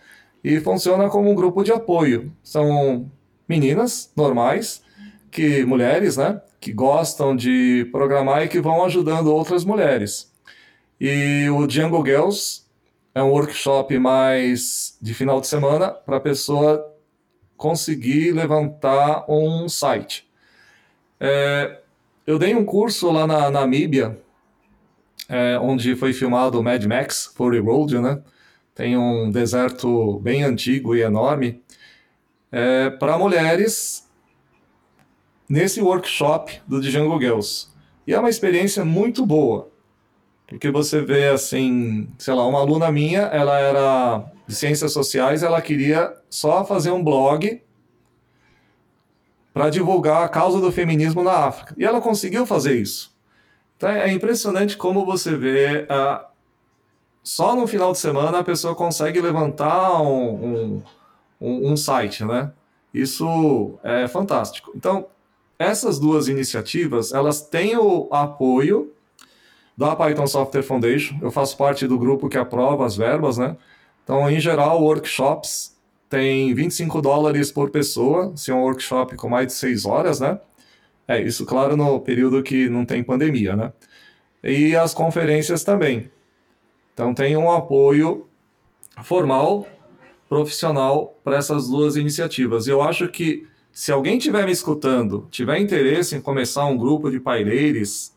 [0.44, 2.32] E funciona como um grupo de apoio.
[2.44, 3.10] São
[3.48, 4.84] meninas normais,
[5.32, 6.42] que mulheres, né?
[6.60, 10.32] Que gostam de programar e que vão ajudando outras mulheres.
[11.00, 12.64] E o Django Girls
[13.16, 16.94] é um workshop mais de final de semana para a pessoa
[17.56, 20.28] conseguir levantar um site.
[21.20, 21.80] É,
[22.26, 24.20] eu dei um curso lá na Namíbia,
[25.30, 28.22] é, onde foi filmado o Mad Max Fury Road, né?
[28.76, 31.62] Tem um deserto bem antigo e enorme.
[32.52, 34.10] É, para mulheres,
[35.48, 37.68] nesse workshop do Django Girls.
[38.08, 39.72] E é uma experiência muito boa.
[40.48, 45.62] Porque você vê assim, sei lá, uma aluna minha, ela era de ciências sociais, ela
[45.62, 47.62] queria só fazer um blog
[49.54, 51.76] para divulgar a causa do feminismo na África.
[51.78, 53.16] E ela conseguiu fazer isso.
[53.78, 56.26] Então é impressionante como você vê, uh,
[57.24, 60.82] só no final de semana a pessoa consegue levantar um,
[61.40, 62.52] um, um site, né?
[62.94, 64.72] Isso é fantástico.
[64.76, 65.08] Então,
[65.58, 68.92] essas duas iniciativas, elas têm o apoio
[69.78, 71.18] da Python Software Foundation.
[71.22, 73.56] Eu faço parte do grupo que aprova as verbas, né?
[74.04, 75.76] Então, em geral, workshops
[76.10, 80.40] tem 25 dólares por pessoa, se é um workshop com mais de 6 horas, né?
[81.08, 83.74] É, isso, claro, no período que não tem pandemia, né?
[84.44, 86.12] E as conferências também.
[86.94, 88.28] Então, tem um apoio
[89.04, 89.68] formal,
[90.30, 92.68] profissional, para essas duas iniciativas.
[92.68, 97.20] Eu acho que, se alguém estiver me escutando, tiver interesse em começar um grupo de
[97.20, 98.14] paireiros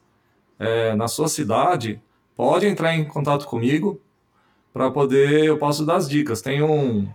[0.58, 2.00] é, na sua cidade,
[2.36, 4.00] pode entrar em contato comigo
[4.72, 6.42] para poder, eu posso dar as dicas.
[6.42, 7.08] Tem um,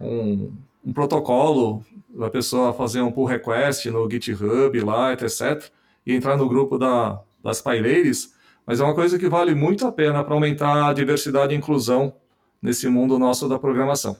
[0.00, 0.52] um,
[0.84, 5.70] um protocolo da pessoa fazer um pull request no GitHub lá, etc.
[6.06, 8.34] E entrar no grupo da, das paileiras,
[8.66, 12.14] mas é uma coisa que vale muito a pena para aumentar a diversidade e inclusão
[12.60, 14.16] nesse mundo nosso da programação.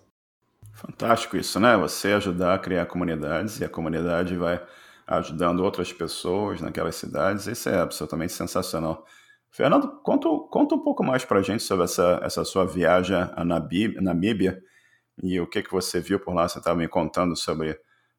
[0.72, 1.76] Fantástico isso, né?
[1.76, 4.62] Você ajudar a criar comunidades e a comunidade vai
[5.06, 7.46] ajudando outras pessoas naquelas cidades.
[7.46, 9.04] Isso é absolutamente sensacional.
[9.50, 13.42] Fernando, conta, conta um pouco mais para a gente sobre essa, essa sua viagem à
[13.42, 14.62] Namíbia
[15.22, 16.46] e o que, que você viu por lá.
[16.46, 17.78] Você estava me contando sobre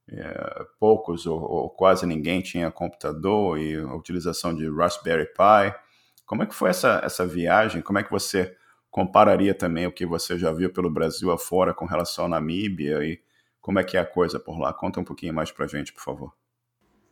[0.09, 5.75] é, poucos ou, ou, quase ninguém tinha computador e a utilização de Raspberry Pi.
[6.27, 7.81] Como é que foi essa, essa viagem?
[7.81, 8.55] Como é que você
[8.91, 13.19] compararia também o que você já viu pelo Brasil afora com relação à Namíbia e
[13.59, 14.71] como é que é a coisa por lá?
[14.71, 16.31] Conta um pouquinho mais para a gente, por favor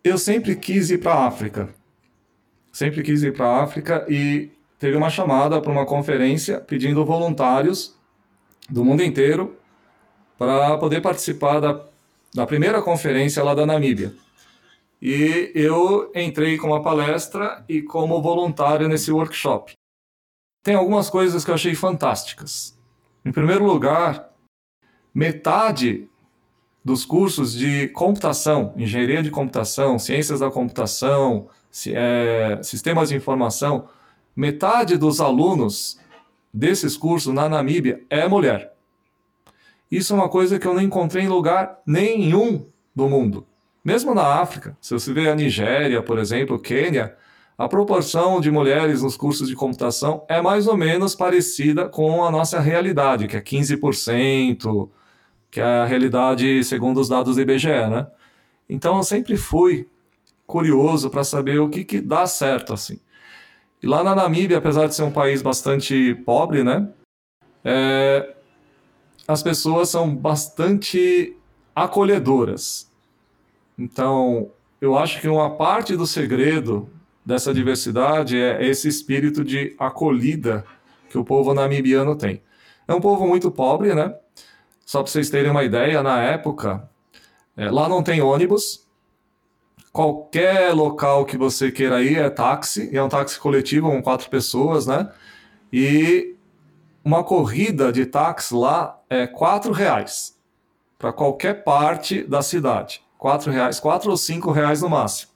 [0.05, 1.67] eu sempre quis ir para a África.
[2.71, 7.97] Sempre quis ir para a África e teve uma chamada para uma conferência pedindo voluntários
[8.69, 9.57] do mundo inteiro
[10.37, 11.81] para poder participar da,
[12.31, 14.13] da primeira conferência lá da Namíbia.
[15.07, 19.73] E eu entrei com uma palestra e como voluntário nesse workshop.
[20.63, 22.75] Tem algumas coisas que eu achei fantásticas.
[23.23, 24.33] Em primeiro lugar,
[25.13, 26.09] metade
[26.83, 31.49] dos cursos de computação, engenharia de computação, ciências da computação,
[31.89, 33.87] é, sistemas de informação,
[34.35, 35.99] metade dos alunos
[36.51, 38.73] desses cursos na Namíbia é mulher.
[39.91, 43.45] Isso é uma coisa que eu não encontrei em lugar nenhum do mundo.
[43.85, 47.15] Mesmo na África, se você vê a Nigéria, por exemplo, Quênia,
[47.55, 52.31] a proporção de mulheres nos cursos de computação é mais ou menos parecida com a
[52.31, 54.89] nossa realidade, que é 15%,
[55.51, 58.07] que é a realidade segundo os dados do IBGE, né?
[58.67, 59.87] Então eu sempre fui
[60.47, 62.99] curioso para saber o que, que dá certo assim.
[63.83, 66.89] E lá na Namíbia, apesar de ser um país bastante pobre, né?
[67.63, 68.33] É,
[69.27, 71.37] as pessoas são bastante
[71.75, 72.94] acolhedoras.
[73.77, 76.89] Então, eu acho que uma parte do segredo
[77.25, 80.65] dessa diversidade é esse espírito de acolhida
[81.09, 82.41] que o povo namibiano tem.
[82.87, 84.13] É um povo muito pobre, né?
[84.85, 86.87] Só para vocês terem uma ideia, na época,
[87.57, 88.85] é, lá não tem ônibus.
[89.91, 94.29] Qualquer local que você queira ir é táxi, e é um táxi coletivo com quatro
[94.29, 95.09] pessoas, né?
[95.71, 96.35] E
[97.03, 100.37] uma corrida de táxi lá é quatro reais
[100.97, 103.04] para qualquer parte da cidade.
[103.17, 105.31] Quatro reais, quatro ou cinco reais no máximo.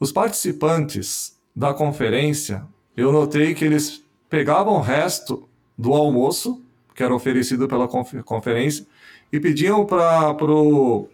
[0.00, 2.66] Os participantes da conferência,
[2.96, 6.62] eu notei que eles pegavam o resto do almoço
[6.94, 7.88] que era oferecido pela
[8.24, 8.86] conferência,
[9.32, 11.08] e pediam para o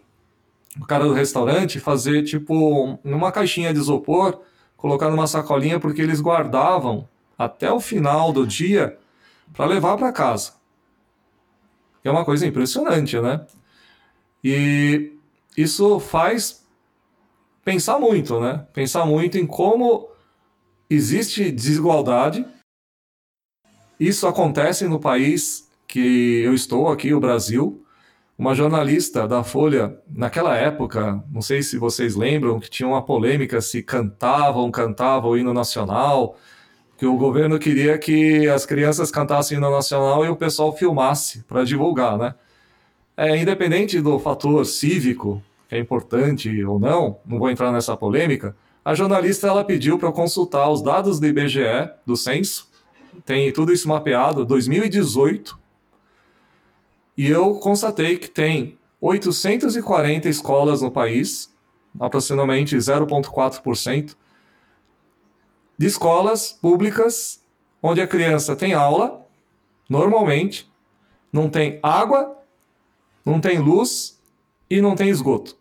[0.86, 4.40] cara do restaurante fazer, tipo, numa caixinha de isopor,
[4.76, 8.98] colocar numa sacolinha, porque eles guardavam até o final do dia
[9.52, 10.52] para levar para casa.
[12.02, 13.44] É uma coisa impressionante, né?
[14.42, 15.12] E
[15.58, 16.64] isso faz
[17.64, 18.64] pensar muito, né?
[18.72, 20.08] Pensar muito em como
[20.88, 22.46] existe desigualdade.
[23.98, 27.84] Isso acontece no país que eu estou aqui, o Brasil.
[28.38, 33.60] Uma jornalista da Folha, naquela época, não sei se vocês lembram, que tinha uma polêmica
[33.60, 36.36] se cantavam, cantavam o hino nacional,
[36.96, 41.42] que o governo queria que as crianças cantassem o hino nacional e o pessoal filmasse
[41.48, 42.36] para divulgar, né?
[43.16, 48.94] É, independente do fator cívico, é importante ou não, não vou entrar nessa polêmica, a
[48.94, 52.68] jornalista ela pediu para eu consultar os dados do IBGE, do censo,
[53.24, 55.58] tem tudo isso mapeado, 2018,
[57.16, 61.54] e eu constatei que tem 840 escolas no país,
[61.98, 64.16] aproximadamente 0,4%,
[65.76, 67.42] de escolas públicas
[67.82, 69.26] onde a criança tem aula,
[69.88, 70.70] normalmente,
[71.32, 72.38] não tem água,
[73.24, 74.17] não tem luz
[74.70, 75.56] e não tem esgoto.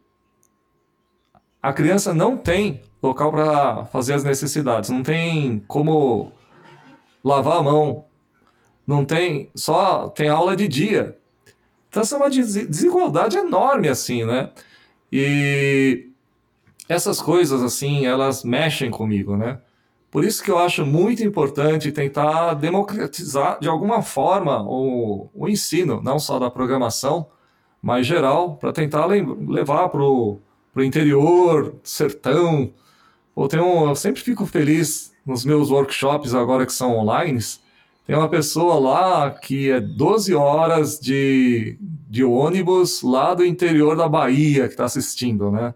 [1.62, 6.32] A criança não tem local para fazer as necessidades, não tem como
[7.24, 8.06] lavar a mão,
[8.86, 11.18] não tem, só tem aula de dia.
[11.90, 14.52] Então, essa é uma desigualdade enorme, assim, né?
[15.12, 16.10] E
[16.88, 19.60] essas coisas, assim, elas mexem comigo, né?
[20.10, 26.02] Por isso que eu acho muito importante tentar democratizar de alguma forma o, o ensino,
[26.02, 27.28] não só da programação,
[27.82, 30.40] mas geral, para tentar levar para o
[30.78, 32.72] interior, sertão.
[33.36, 37.40] Ou tem um, eu sempre fico feliz nos meus workshops agora que são online,
[38.08, 44.08] tem uma pessoa lá que é 12 horas de, de ônibus lá do interior da
[44.08, 45.74] Bahia que está assistindo, né?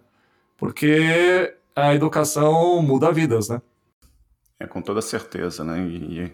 [0.58, 3.62] Porque a educação muda vidas, né?
[4.58, 5.86] É, com toda certeza, né?
[5.86, 6.32] E,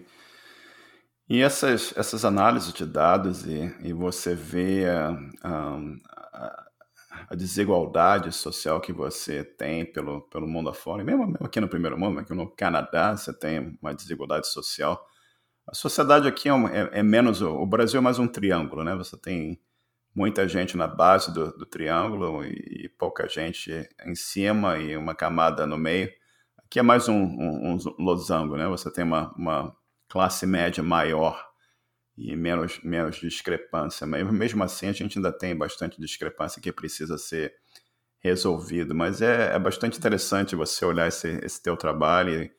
[1.28, 5.10] e essas, essas análises de dados e, e você vê a,
[5.42, 6.66] a,
[7.30, 11.68] a, desigualdade social que você tem pelo, pelo mundo afora, e mesmo, mesmo aqui no
[11.68, 15.06] primeiro mundo, aqui no Canadá, você tem uma desigualdade social
[15.68, 17.42] a sociedade aqui é, é, é menos.
[17.42, 18.94] O Brasil é mais um triângulo, né?
[18.96, 19.60] Você tem
[20.14, 25.14] muita gente na base do, do triângulo e, e, pouca gente em cima e uma
[25.14, 26.10] camada no meio.
[26.56, 28.66] Aqui é mais um, um, um losango, né?
[28.68, 29.76] Você tem uma, uma
[30.08, 31.46] classe média maior
[32.16, 34.06] e menos, menos discrepância.
[34.06, 37.54] Mas mesmo assim, a gente ainda tem bastante discrepância que precisa ser
[38.20, 38.94] resolvido.
[38.94, 42.58] Mas é, é bastante interessante você olhar esse, esse teu trabalho e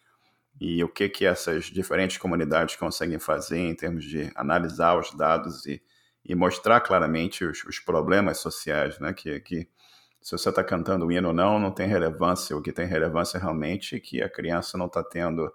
[0.59, 5.65] e o que que essas diferentes comunidades conseguem fazer em termos de analisar os dados
[5.65, 5.81] e,
[6.25, 9.13] e mostrar claramente os, os, problemas sociais, né?
[9.13, 9.69] Que, que
[10.21, 12.57] se você está cantando o hino ou não, não tem relevância.
[12.57, 15.49] O que tem relevância realmente é que a criança não está tendo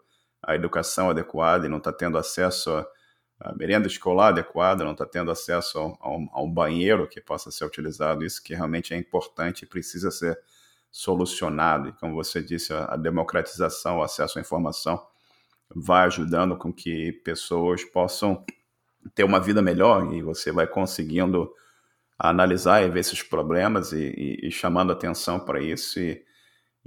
[0.47, 2.87] a educação adequada e não está tendo acesso a,
[3.41, 7.65] a merenda escolar adequada, não está tendo acesso a, um, a banheiro que possa ser
[7.65, 8.25] utilizado.
[8.25, 10.39] Isso que realmente é importante e precisa ser
[10.91, 11.89] solucionado.
[11.89, 15.05] E como você disse, a, democratização, o acesso à informação
[15.75, 18.45] vai ajudando com que pessoas possam
[19.15, 21.53] ter uma vida melhor e você vai conseguindo
[22.19, 26.25] analisar e ver esses problemas e, e, e chamando atenção para isso e,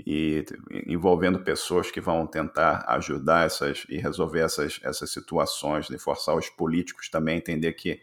[0.06, 0.46] e,
[0.86, 6.50] envolvendo pessoas que vão tentar ajudar essas e resolver essas, essas situações, de forçar os
[6.50, 8.02] políticos também a entender que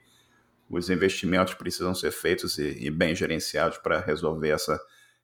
[0.69, 4.81] os investimentos precisam ser feitos e, bem gerenciados para resolver essa,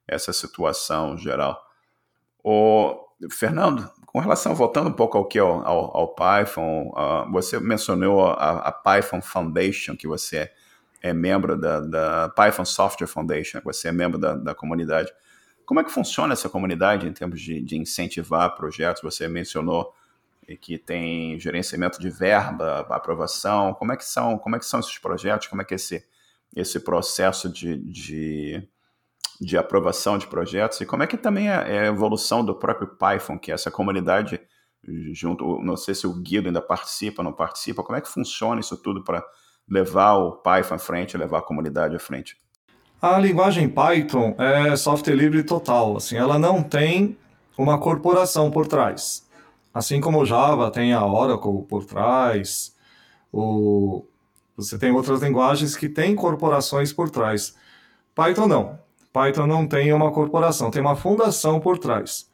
[0.07, 1.61] essa situação geral.
[2.43, 7.59] O Fernando, com relação, voltando um pouco ao que ao, ao, ao Python, uh, você
[7.59, 10.53] mencionou a, a, Python Foundation, que você é,
[11.01, 15.11] é membro da, da, Python Software Foundation, você é membro da, da, comunidade.
[15.65, 19.01] Como é que funciona essa comunidade em termos de, de incentivar projetos?
[19.01, 19.93] Você mencionou
[20.59, 23.73] que tem gerenciamento de verba, aprovação.
[23.73, 25.47] Como é que são, como é que são esses projetos?
[25.47, 26.05] Como é que é esse,
[26.55, 28.67] esse processo de, de
[29.41, 32.87] de aprovação de projetos e como é que também é, é a evolução do próprio
[32.87, 34.39] Python, que é essa comunidade
[35.11, 38.77] junto, não sei se o Guido ainda participa, não participa, como é que funciona isso
[38.77, 39.23] tudo para
[39.67, 42.37] levar o Python à frente, levar a comunidade à frente?
[43.01, 47.17] A linguagem Python é software livre total, assim, ela não tem
[47.57, 49.27] uma corporação por trás.
[49.73, 52.75] Assim como o Java tem a Oracle por trás,
[53.33, 54.05] o...
[54.55, 57.55] você tem outras linguagens que têm corporações por trás.
[58.13, 58.77] Python não.
[59.11, 62.29] Python não tem uma corporação, tem uma fundação por trás.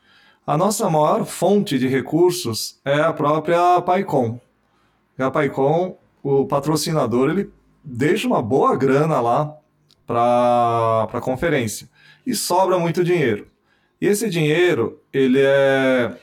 [0.46, 4.38] A nossa maior fonte de recursos é a própria PyCon.
[5.18, 9.58] A PyCon, o patrocinador, ele deixa uma boa grana lá
[10.08, 11.90] para a conferência
[12.26, 13.48] e sobra muito dinheiro.
[14.02, 16.18] E esse dinheiro ele é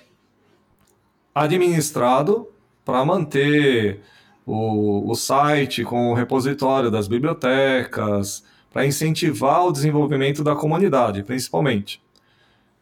[1.35, 2.49] administrado
[2.85, 4.01] para manter
[4.47, 12.03] o, o site com o repositório das bibliotecas, para incentivar o desenvolvimento da comunidade, principalmente.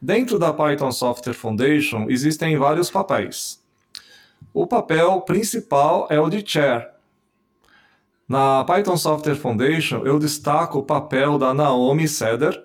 [0.01, 3.61] Dentro da Python Software Foundation existem vários papéis.
[4.53, 6.92] O papel principal é o de chair.
[8.27, 12.57] Na Python Software Foundation, eu destaco o papel da Naomi Seder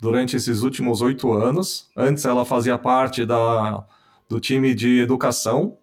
[0.00, 1.88] durante esses últimos oito anos.
[1.96, 3.84] Antes, ela fazia parte da,
[4.28, 5.76] do time de educação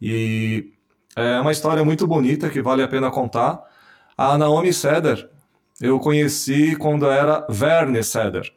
[0.00, 0.72] e
[1.14, 3.62] é uma história muito bonita que vale a pena contar.
[4.16, 5.28] A Naomi Seder
[5.80, 8.52] eu conheci quando era Werner Seder,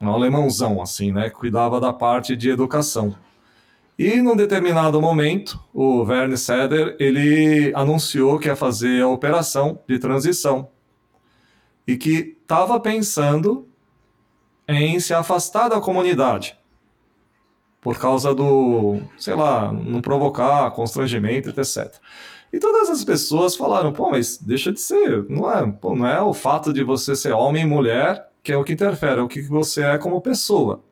[0.00, 3.14] um alemãozão assim, né, que cuidava da parte de educação.
[4.02, 9.96] E num determinado momento, o Werner Seder, ele anunciou que ia fazer a operação de
[9.96, 10.70] transição
[11.86, 13.68] e que estava pensando
[14.66, 16.58] em se afastar da comunidade
[17.80, 21.94] por causa do, sei lá, não provocar constrangimento, etc.
[22.52, 26.20] E todas as pessoas falaram, pô, mas deixa de ser, não é, pô, não é
[26.20, 29.28] o fato de você ser homem e mulher que é o que interfere, é o
[29.28, 30.82] que você é como pessoa.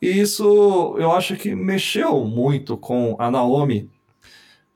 [0.00, 3.90] E isso eu acho que mexeu muito com a Naomi,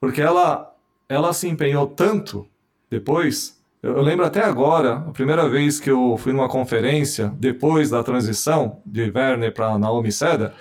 [0.01, 0.75] porque ela,
[1.09, 2.47] ela se empenhou tanto
[2.89, 3.61] depois.
[3.83, 8.03] Eu, eu lembro até agora, a primeira vez que eu fui numa conferência, depois da
[8.03, 10.55] transição de Werner para Naomi Seda,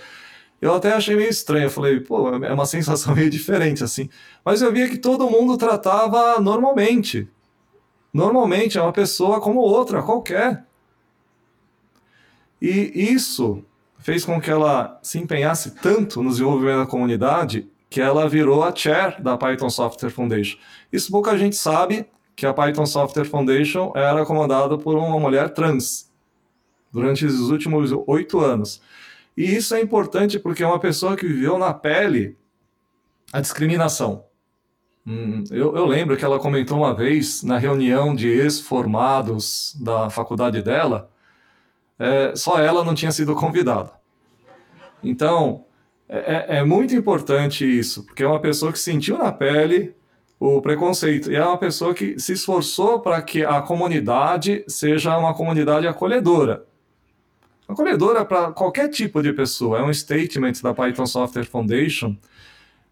[0.61, 1.65] eu até achei meio estranho.
[1.65, 4.09] Eu falei, pô, é uma sensação meio diferente assim.
[4.43, 7.29] Mas eu via que todo mundo tratava normalmente.
[8.13, 10.65] Normalmente é uma pessoa como outra, qualquer.
[12.61, 13.63] E isso
[13.99, 18.73] fez com que ela se empenhasse tanto no desenvolvimento da comunidade que ela virou a
[18.73, 20.57] chair da Python Software Foundation.
[20.91, 26.09] Isso pouca gente sabe que a Python Software Foundation era comandada por uma mulher trans
[26.91, 28.81] durante os últimos oito anos.
[29.35, 32.37] E isso é importante porque é uma pessoa que viveu na pele
[33.31, 34.25] a discriminação.
[35.05, 40.61] Hum, eu, eu, lembro que ela comentou uma vez na reunião de ex-formados da faculdade
[40.61, 41.09] dela,
[41.99, 43.91] é, só ela não tinha sido convidada.
[45.03, 45.65] Então,
[46.07, 49.93] é, é, é muito importante isso, porque é uma pessoa que sentiu na pele
[50.39, 51.31] o preconceito.
[51.31, 56.65] E é uma pessoa que se esforçou para que a comunidade seja uma comunidade acolhedora.
[57.67, 59.79] Acolhedora para qualquer tipo de pessoa.
[59.79, 62.15] É um statement da Python Software Foundation,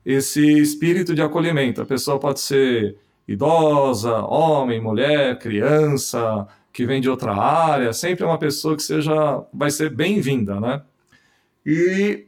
[0.06, 1.82] esse espírito de acolhimento.
[1.82, 2.98] A pessoa pode ser
[3.28, 6.48] idosa, homem, mulher, criança,
[6.78, 9.12] que vem de outra área, sempre é uma pessoa que seja,
[9.52, 10.84] vai ser bem-vinda, né?
[11.66, 12.28] E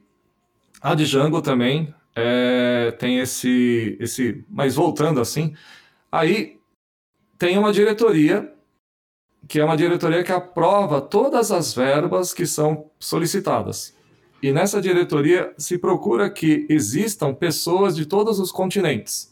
[0.82, 5.54] a Django também é, tem esse, esse, mas voltando assim,
[6.12, 6.60] aí
[7.38, 8.52] tem uma diretoria
[9.48, 13.96] que é uma diretoria que aprova todas as verbas que são solicitadas.
[14.42, 19.32] E nessa diretoria se procura que existam pessoas de todos os continentes.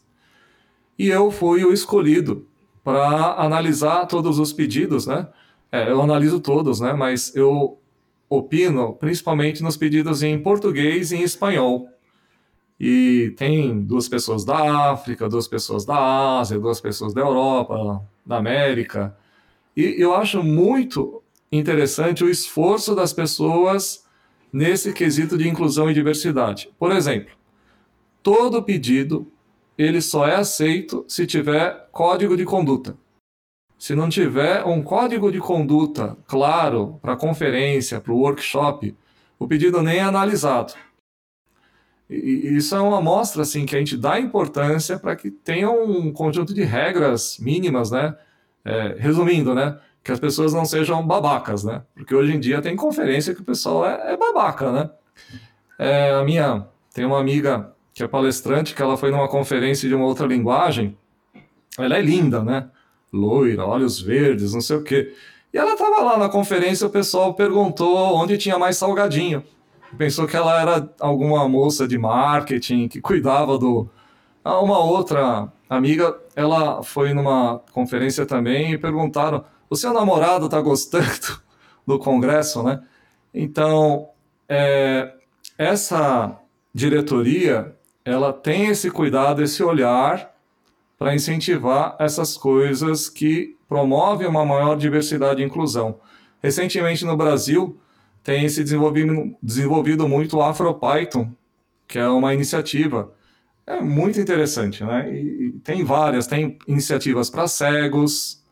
[0.96, 2.47] E eu fui o escolhido
[2.88, 5.28] para analisar todos os pedidos, né?
[5.70, 6.94] É, eu analiso todos, né?
[6.94, 7.78] Mas eu
[8.30, 11.86] opino principalmente nos pedidos em português e em espanhol.
[12.80, 18.38] E tem duas pessoas da África, duas pessoas da Ásia, duas pessoas da Europa, da
[18.38, 19.14] América.
[19.76, 21.22] E eu acho muito
[21.52, 24.02] interessante o esforço das pessoas
[24.50, 26.70] nesse quesito de inclusão e diversidade.
[26.78, 27.36] Por exemplo,
[28.22, 29.30] todo pedido
[29.78, 32.96] ele só é aceito se tiver código de conduta.
[33.78, 38.96] Se não tiver um código de conduta claro para a conferência, para o workshop,
[39.38, 40.74] o pedido nem é analisado.
[42.10, 46.12] E isso é uma amostra assim que a gente dá importância para que tenha um
[46.12, 48.16] conjunto de regras mínimas, né,
[48.64, 49.78] é, resumindo, né?
[50.02, 51.82] Que as pessoas não sejam babacas, né?
[51.94, 54.90] Porque hoje em dia tem conferência que o pessoal é, é babaca, né?
[55.78, 59.94] É, a minha tem uma amiga que é palestrante que ela foi numa conferência de
[59.94, 60.96] uma outra linguagem.
[61.76, 62.70] Ela é linda, né?
[63.12, 65.12] Loira, olhos verdes, não sei o quê.
[65.52, 69.42] E ela estava lá na conferência, o pessoal perguntou onde tinha mais salgadinho.
[69.96, 73.90] Pensou que ela era alguma moça de marketing que cuidava do.
[74.44, 80.60] Ah, uma outra amiga, ela foi numa conferência também e perguntaram: o seu namorado está
[80.60, 81.42] gostando
[81.84, 82.80] do congresso, né?
[83.34, 84.10] Então,
[84.48, 85.14] é,
[85.58, 86.38] essa
[86.72, 87.74] diretoria,
[88.08, 90.34] ela tem esse cuidado, esse olhar
[90.98, 96.00] para incentivar essas coisas que promovem uma maior diversidade e inclusão.
[96.42, 97.78] Recentemente no Brasil
[98.24, 101.30] tem se desenvolvido, desenvolvido muito o AfroPython,
[101.86, 103.12] que é uma iniciativa
[103.66, 105.12] é muito interessante, né?
[105.12, 108.42] E, e tem várias, tem iniciativas para cegos,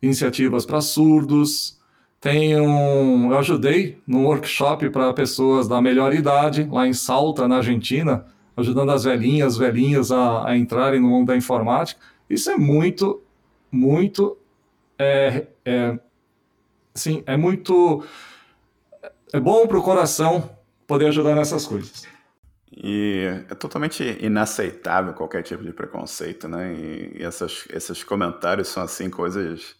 [0.00, 1.78] iniciativas para surdos,
[2.18, 7.56] tem um, eu ajudei num workshop para pessoas da melhor idade lá em Salta, na
[7.56, 8.24] Argentina,
[8.56, 12.00] ajudando as velhinhas, velhinhos a, a entrarem no mundo da informática.
[12.28, 13.22] Isso é muito,
[13.70, 14.36] muito,
[14.98, 15.98] é, é,
[16.94, 18.04] sim, é muito,
[19.32, 22.06] é bom para o coração poder ajudar nessas coisas.
[22.74, 26.72] E é totalmente inaceitável qualquer tipo de preconceito, né?
[26.74, 29.76] E, essas, esses comentários são, assim, coisas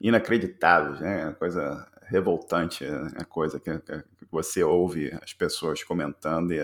[0.00, 1.34] inacreditáveis, né?
[1.38, 6.60] Coisa revoltante, é coisa que, que, você ouve as pessoas comentando e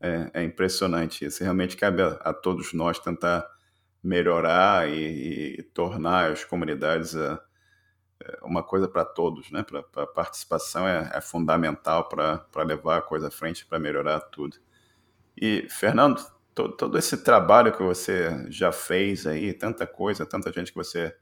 [0.00, 1.24] é, é, é impressionante.
[1.24, 3.46] Isso realmente cabe a, a, todos nós tentar
[4.02, 7.40] melhorar e, e tornar as comunidades a,
[8.22, 9.62] é, uma coisa para todos, né?
[9.62, 14.56] Para a participação é, é fundamental para levar a coisa à frente, para melhorar tudo.
[15.36, 16.24] E, Fernando,
[16.54, 21.14] to, todo esse trabalho que você já fez aí, tanta coisa, tanta gente que você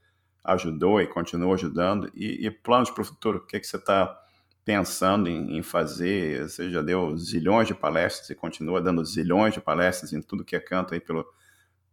[0.45, 3.77] ajudou e continua ajudando, e, e planos para o futuro, o que, é que você
[3.77, 4.24] está
[4.65, 6.49] pensando em, em, fazer?
[6.49, 10.57] Você já deu zilhões de palestras e continua dando zilhões de palestras em tudo que
[10.57, 11.27] é canto aí pelo,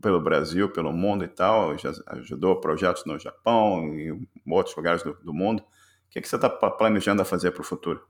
[0.02, 5.14] pelo Brasil, pelo mundo e tal, já ajudou projetos no Japão e outros lugares do,
[5.24, 5.62] do mundo.
[5.62, 5.66] O
[6.10, 8.02] que, é que você está planejando a fazer para o futuro?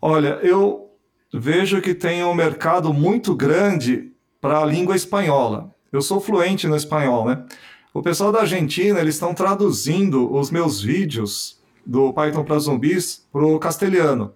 [0.00, 0.96] Olha, eu
[1.32, 5.74] vejo que tem um mercado muito grande para a língua espanhola.
[5.92, 7.44] Eu sou fluente no espanhol, né?
[7.92, 13.44] O pessoal da Argentina, eles estão traduzindo os meus vídeos do Python para zumbis para
[13.44, 14.32] o castelhano.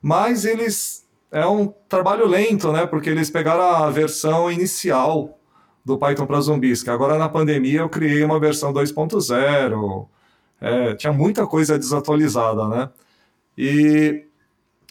[0.00, 2.86] Mas eles é um trabalho lento, né?
[2.86, 5.38] Porque eles pegaram a versão inicial
[5.84, 10.06] do Python para zumbis, que agora na pandemia eu criei uma versão 2.0.
[10.60, 12.90] É, tinha muita coisa desatualizada, né?
[13.56, 14.26] E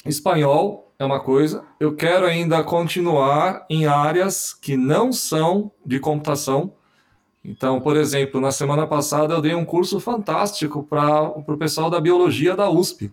[0.05, 1.63] espanhol é uma coisa.
[1.79, 6.73] Eu quero ainda continuar em áreas que não são de computação.
[7.43, 11.99] Então, por exemplo, na semana passada eu dei um curso fantástico para o pessoal da
[11.99, 13.11] biologia da USP.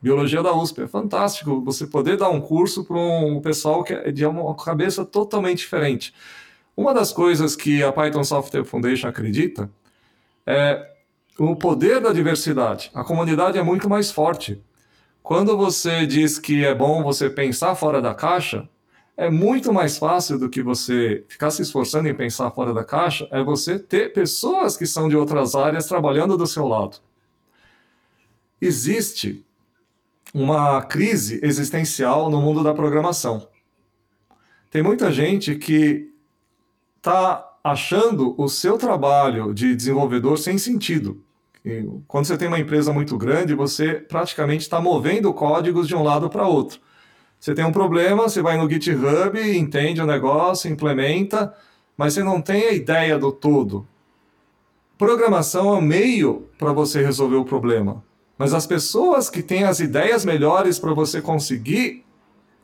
[0.00, 4.10] Biologia da USP é fantástico você poder dar um curso para um pessoal que é
[4.10, 6.12] de uma cabeça totalmente diferente.
[6.76, 9.70] Uma das coisas que a Python Software Foundation acredita
[10.46, 10.90] é
[11.38, 12.90] o poder da diversidade.
[12.94, 14.60] A comunidade é muito mais forte.
[15.22, 18.68] Quando você diz que é bom você pensar fora da caixa,
[19.16, 23.28] é muito mais fácil do que você ficar se esforçando em pensar fora da caixa,
[23.30, 26.98] é você ter pessoas que são de outras áreas trabalhando do seu lado.
[28.60, 29.44] Existe
[30.32, 33.46] uma crise existencial no mundo da programação.
[34.70, 36.10] Tem muita gente que
[36.96, 41.22] está achando o seu trabalho de desenvolvedor sem sentido.
[42.08, 46.30] Quando você tem uma empresa muito grande, você praticamente está movendo códigos de um lado
[46.30, 46.80] para outro.
[47.42, 51.52] Você tem um problema, você vai no GitHub, entende o negócio, implementa,
[51.96, 53.84] mas você não tem a ideia do todo.
[54.96, 58.04] Programação é um meio para você resolver o problema.
[58.38, 62.04] Mas as pessoas que têm as ideias melhores para você conseguir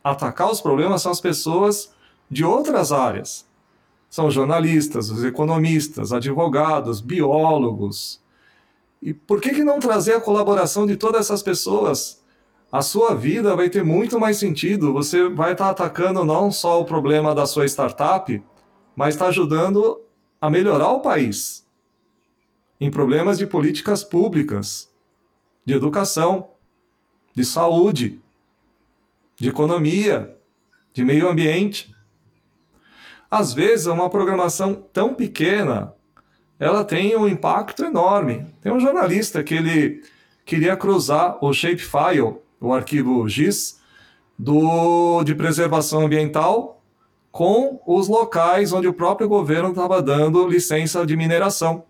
[0.01, 1.93] atacar os problemas são as pessoas
[2.31, 3.45] de outras áreas.
[4.09, 8.21] São jornalistas, os economistas, advogados, biólogos,
[9.01, 12.18] e por que, que não trazer a colaboração de todas essas pessoas?
[12.71, 14.93] A sua vida vai ter muito mais sentido.
[14.93, 18.43] Você vai estar atacando não só o problema da sua startup,
[18.95, 20.01] mas está ajudando
[20.39, 21.67] a melhorar o país
[22.79, 24.89] em problemas de políticas públicas,
[25.65, 26.51] de educação,
[27.35, 28.21] de saúde,
[29.35, 30.37] de economia,
[30.93, 31.93] de meio ambiente.
[33.29, 35.93] Às vezes, uma programação tão pequena
[36.59, 38.45] ela tem um impacto enorme.
[38.61, 40.03] Tem um jornalista que ele
[40.45, 43.79] queria cruzar o shapefile, o arquivo GIS,
[44.37, 46.81] do, de preservação ambiental
[47.31, 51.83] com os locais onde o próprio governo estava dando licença de mineração.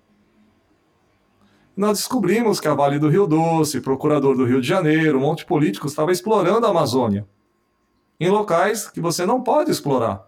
[1.78, 5.40] Nós descobrimos que a Vale do Rio Doce, procurador do Rio de Janeiro, um monte
[5.40, 7.26] de políticos estava explorando a Amazônia
[8.20, 10.28] em locais que você não pode explorar.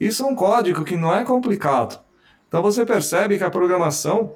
[0.00, 2.00] Isso é um código que não é complicado.
[2.46, 4.32] Então você percebe que a programação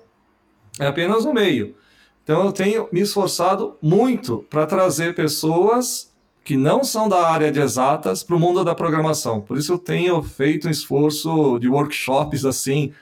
[0.78, 1.74] é apenas um meio.
[2.22, 6.12] Então eu tenho me esforçado muito para trazer pessoas
[6.44, 9.40] que não são da área de exatas para o mundo da programação.
[9.40, 12.92] Por isso eu tenho feito um esforço de workshops assim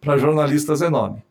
[0.00, 1.22] para jornalistas enorme.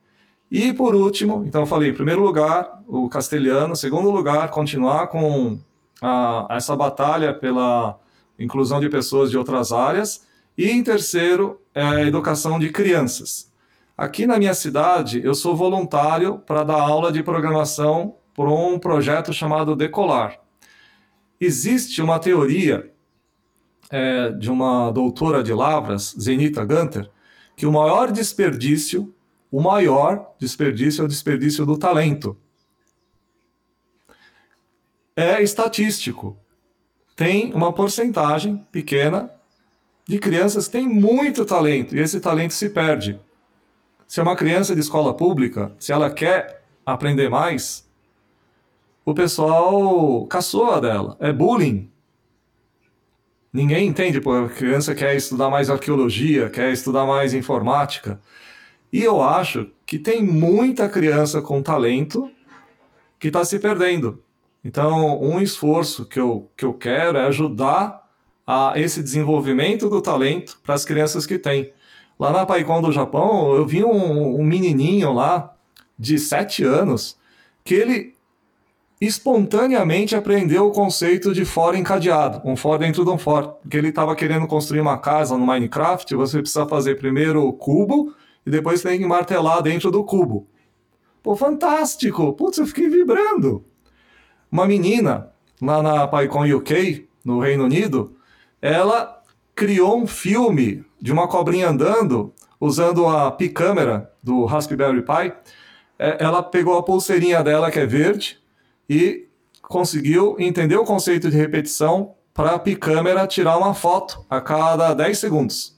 [0.52, 5.58] E por último, então eu falei, em primeiro lugar, o castelhano, segundo lugar, continuar com
[6.02, 7.98] a, essa batalha pela
[8.38, 10.26] inclusão de pessoas de outras áreas
[10.58, 13.52] e em terceiro, é a educação de crianças.
[13.96, 19.32] Aqui na minha cidade, eu sou voluntário para dar aula de programação por um projeto
[19.32, 20.40] chamado Decolar.
[21.40, 22.92] Existe uma teoria
[23.92, 27.08] é, de uma doutora de Lavras, Zenita Gunter,
[27.56, 29.14] que o maior desperdício,
[29.52, 32.36] o maior desperdício é o desperdício do talento.
[35.16, 36.36] É estatístico.
[37.16, 39.30] tem uma porcentagem pequena
[40.08, 43.20] de crianças que têm muito talento e esse talento se perde.
[44.08, 47.90] Se é uma criança de escola pública, se ela quer aprender mais,
[49.06, 51.90] o pessoal caçoa dela, é bullying.
[53.52, 58.20] Ninguém entende, pô, a criança quer estudar mais arqueologia, quer estudar mais informática.
[58.92, 62.32] E eu acho que tem muita criança com talento
[63.20, 64.24] que está se perdendo.
[64.64, 68.04] Então, um esforço que eu, que eu quero é ajudar
[68.46, 71.72] a esse desenvolvimento do talento para as crianças que têm.
[72.20, 75.54] Lá na Paicon do Japão, eu vi um, um menininho lá
[75.98, 77.18] de 7 anos
[77.64, 78.14] que ele
[79.00, 83.90] espontaneamente aprendeu o conceito de for encadeado, um for dentro de um for, porque ele
[83.90, 88.14] estava querendo construir uma casa no Minecraft, você precisa fazer primeiro o cubo
[88.46, 90.48] e depois tem que martelar dentro do cubo.
[91.22, 92.34] Pô, fantástico!
[92.34, 93.66] Putz, eu fiquei vibrando.
[94.52, 98.16] Uma menina lá na PyCon UK, no Reino Unido,
[98.62, 99.22] ela
[99.56, 105.34] criou um filme de uma cobrinha andando usando a Pi-câmera do Raspberry Pi.
[106.00, 108.40] É, ela pegou a pulseirinha dela, que é verde,
[108.90, 109.28] e
[109.62, 115.18] conseguiu entender o conceito de repetição para a Picâmera tirar uma foto a cada 10
[115.18, 115.78] segundos.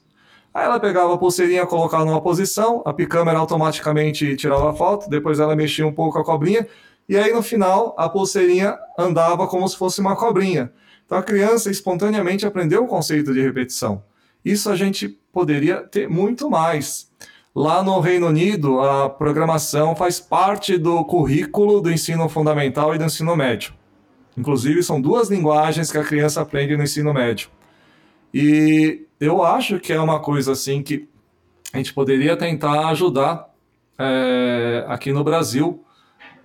[0.54, 5.40] Aí ela pegava a pulseirinha, colocava numa posição, a Picâmera automaticamente tirava a foto, depois
[5.40, 6.68] ela mexia um pouco a cobrinha,
[7.08, 10.72] e aí no final a pulseirinha andava como se fosse uma cobrinha.
[11.04, 14.04] Então a criança espontaneamente aprendeu o conceito de repetição.
[14.46, 17.10] Isso a gente poderia ter muito mais.
[17.52, 23.02] Lá no Reino Unido, a programação faz parte do currículo do ensino fundamental e do
[23.02, 23.74] ensino médio.
[24.38, 27.48] Inclusive, são duas linguagens que a criança aprende no ensino médio.
[28.32, 31.08] E eu acho que é uma coisa assim que
[31.72, 33.52] a gente poderia tentar ajudar
[33.98, 35.84] é, aqui no Brasil,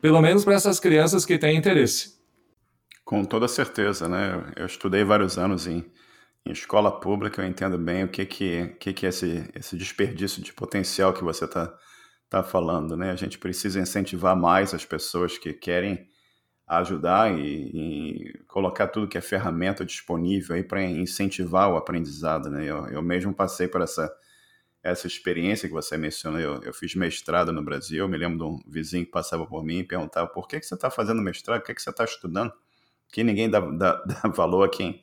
[0.02, 2.16] pelo menos para essas crianças que têm interesse.
[3.06, 4.42] Com toda certeza, né?
[4.56, 5.86] Eu estudei vários anos em
[6.46, 10.42] em escola pública eu entendo bem o que que, que, que é esse, esse desperdício
[10.42, 11.74] de potencial que você está
[12.30, 13.12] tá falando, né?
[13.12, 16.08] A gente precisa incentivar mais as pessoas que querem
[16.66, 22.66] ajudar e, e colocar tudo que é ferramenta disponível aí para incentivar o aprendizado, né?
[22.66, 24.12] Eu, eu mesmo passei por essa
[24.84, 28.60] essa experiência que você mencionou, eu, eu fiz mestrado no Brasil, me lembro de um
[28.68, 31.64] vizinho que passava por mim e perguntava por que, que você está fazendo mestrado, o
[31.64, 32.52] que, que você está estudando?
[33.12, 35.02] Que ninguém dá, dá, dá valor a quem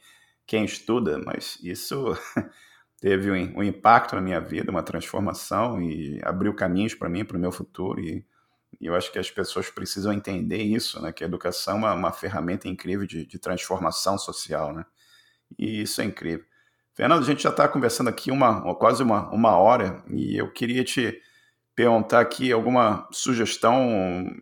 [0.49, 2.16] quem estuda, mas isso
[2.99, 7.36] teve um, um, impacto na minha vida, uma transformação e abriu caminhos para mim, para
[7.36, 8.01] o meu futuro.
[8.01, 8.24] E,
[8.80, 11.12] e, eu acho que as pessoas precisam entender isso, né?
[11.12, 14.86] Que a educação é uma, ferramenta incrível de, de, transformação social, né?
[15.59, 16.46] E isso é incrível.
[16.94, 20.82] Fernando, a gente já está conversando aqui uma, quase uma, uma hora e eu queria
[20.82, 21.22] te
[21.74, 24.34] perguntar aqui alguma sugestão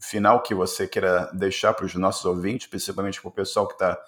[0.00, 3.98] final que você queira deixar para os nossos ouvintes, principalmente para o pessoal que está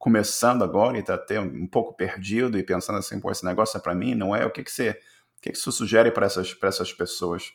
[0.00, 3.80] começando agora e está até um pouco perdido e pensando assim, pô, esse negócio é
[3.80, 4.46] para mim, não é?
[4.46, 7.52] O que, que você, o que, que você sugere para essas, essas pessoas?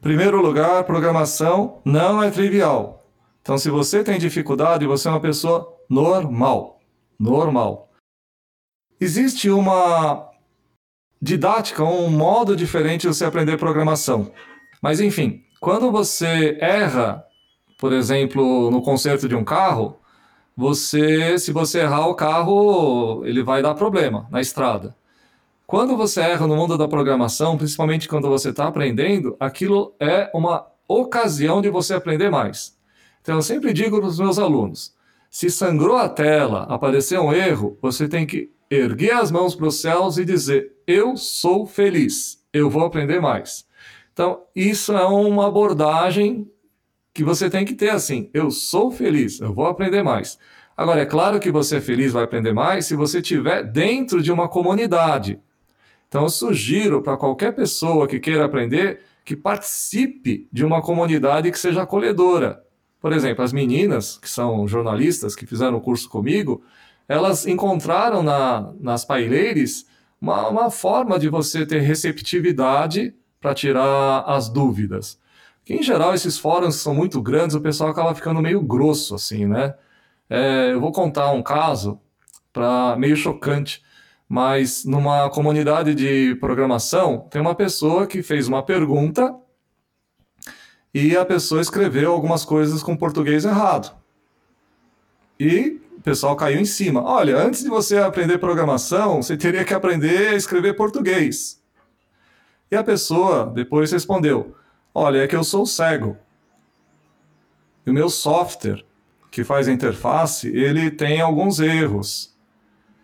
[0.00, 3.06] Primeiro lugar, programação não é trivial.
[3.42, 6.80] Então, se você tem dificuldade, você é uma pessoa normal.
[7.20, 7.90] Normal.
[8.98, 10.30] Existe uma
[11.20, 14.32] didática, um modo diferente de você aprender programação.
[14.80, 17.22] Mas, enfim, quando você erra,
[17.78, 20.00] por exemplo, no conserto de um carro,
[20.56, 24.96] você, se você errar o carro, ele vai dar problema na estrada.
[25.66, 30.66] Quando você erra no mundo da programação, principalmente quando você está aprendendo, aquilo é uma
[30.88, 32.74] ocasião de você aprender mais.
[33.20, 34.94] Então eu sempre digo para os meus alunos:
[35.28, 39.80] se sangrou a tela, apareceu um erro, você tem que erguer as mãos para os
[39.80, 43.66] céus e dizer: Eu sou feliz, eu vou aprender mais.
[44.12, 46.50] Então, isso é uma abordagem
[47.16, 50.38] que você tem que ter assim: eu sou feliz, eu vou aprender mais.
[50.76, 54.30] Agora, é claro que você é feliz, vai aprender mais se você estiver dentro de
[54.30, 55.40] uma comunidade.
[56.06, 61.58] Então, eu sugiro para qualquer pessoa que queira aprender que participe de uma comunidade que
[61.58, 62.62] seja acolhedora.
[63.00, 66.62] Por exemplo, as meninas, que são jornalistas, que fizeram o curso comigo,
[67.08, 69.86] elas encontraram na, nas paileires
[70.20, 75.18] uma, uma forma de você ter receptividade para tirar as dúvidas.
[75.66, 79.46] Que, em geral, esses fóruns são muito grandes, o pessoal acaba ficando meio grosso, assim,
[79.46, 79.74] né?
[80.30, 82.00] É, eu vou contar um caso
[82.52, 83.82] para meio chocante,
[84.28, 89.34] mas numa comunidade de programação tem uma pessoa que fez uma pergunta
[90.94, 93.92] e a pessoa escreveu algumas coisas com português errado.
[95.38, 97.02] E o pessoal caiu em cima.
[97.02, 101.60] Olha, antes de você aprender programação, você teria que aprender a escrever português.
[102.70, 104.54] E a pessoa depois respondeu:
[104.98, 106.16] Olha, é que eu sou cego.
[107.84, 108.82] E o meu software,
[109.30, 112.34] que faz a interface, ele tem alguns erros.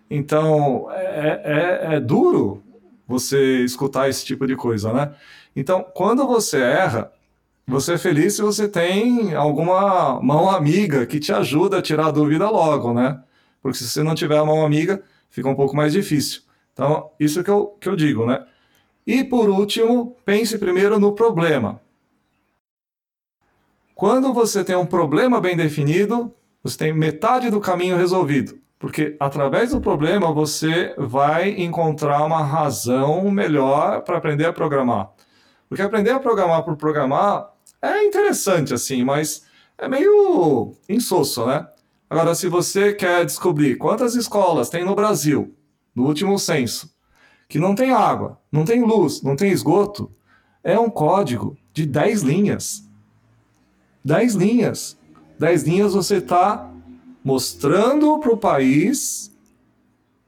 [0.09, 1.43] Então, é,
[1.91, 2.63] é, é duro
[3.07, 5.15] você escutar esse tipo de coisa, né?
[5.55, 7.13] Então, quando você erra,
[7.67, 12.11] você é feliz se você tem alguma mão amiga que te ajuda a tirar a
[12.11, 13.23] dúvida logo, né?
[13.61, 16.41] Porque se você não tiver a mão amiga, fica um pouco mais difícil.
[16.73, 18.47] Então, isso que eu, que eu digo, né?
[19.07, 21.82] E por último, pense primeiro no problema.
[24.03, 28.59] Quando você tem um problema bem definido, você tem metade do caminho resolvido.
[28.77, 35.13] Porque através do problema você vai encontrar uma razão melhor para aprender a programar.
[35.69, 37.51] Porque aprender a programar por programar
[37.81, 39.45] é interessante, assim, mas
[39.79, 41.65] é meio insosso, né?
[42.11, 45.55] Agora, se você quer descobrir quantas escolas tem no Brasil,
[45.95, 46.93] no último censo,
[47.49, 50.11] que não tem água, não tem luz, não tem esgoto,
[50.65, 52.91] é um código de 10 linhas.
[54.05, 54.99] 10 linhas.
[55.39, 56.71] 10 linhas você está
[57.25, 59.33] mostrando para o país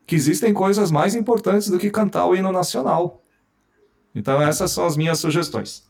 [0.07, 3.22] que existem coisas mais importantes do que cantar o hino nacional.
[4.14, 5.89] Então essas são as minhas sugestões.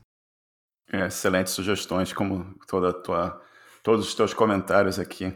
[0.91, 3.41] É, excelentes sugestões, como toda tua,
[3.82, 5.35] todos os teus comentários aqui.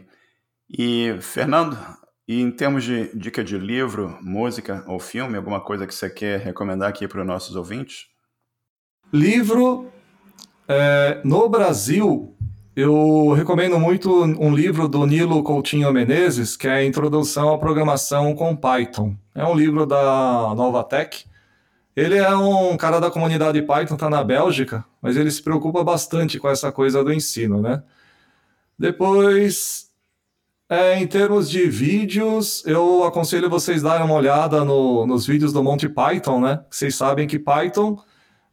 [0.69, 1.77] E, Fernando,
[2.27, 6.39] e em termos de dica de livro, música ou filme, alguma coisa que você quer
[6.39, 8.07] recomendar aqui para os nossos ouvintes?
[9.11, 9.91] Livro,
[10.67, 12.35] é, no Brasil,
[12.79, 18.55] eu recomendo muito um livro do Nilo Coutinho Menezes, que é Introdução à Programação com
[18.55, 19.15] Python.
[19.35, 21.25] É um livro da Nova Tech.
[21.93, 26.39] Ele é um cara da comunidade Python, está na Bélgica, mas ele se preocupa bastante
[26.39, 27.83] com essa coisa do ensino, né?
[28.77, 29.89] Depois,
[30.69, 35.61] é, em termos de vídeos, eu aconselho vocês darem uma olhada no, nos vídeos do
[35.61, 36.63] Monty Python, né?
[36.69, 38.01] Vocês sabem que Python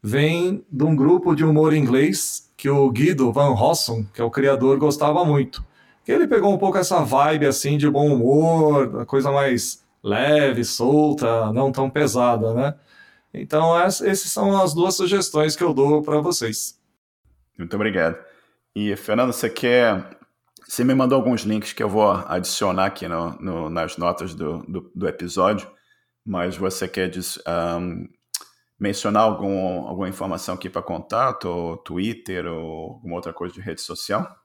[0.03, 4.30] vem de um grupo de humor inglês que o Guido Van Rossum, que é o
[4.30, 5.64] criador, gostava muito.
[6.07, 11.72] Ele pegou um pouco essa vibe assim de bom humor, coisa mais leve, solta, não
[11.72, 12.74] tão pesada, né?
[13.34, 16.80] Então, essas são as duas sugestões que eu dou para vocês.
[17.59, 18.16] Muito obrigado.
[18.74, 20.16] E, Fernando, você quer.
[20.66, 24.59] Você me mandou alguns links que eu vou adicionar aqui no, no nas notas do,
[24.66, 25.70] do, do, episódio,
[26.24, 27.09] mas você quer
[27.46, 28.09] um,
[28.79, 33.81] mencionar algum, alguma informação aqui para contato, ou Twitter, ou alguma outra coisa de rede
[33.81, 34.37] social?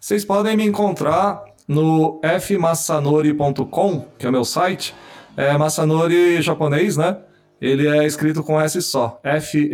[0.00, 4.94] Vocês podem me encontrar no fmassanori.com, que é o meu site.
[5.36, 7.20] É Massanori japonês, né?
[7.60, 9.20] Ele é escrito com S só.
[9.22, 9.66] F-M-A-S-A-N-O-R-I.com.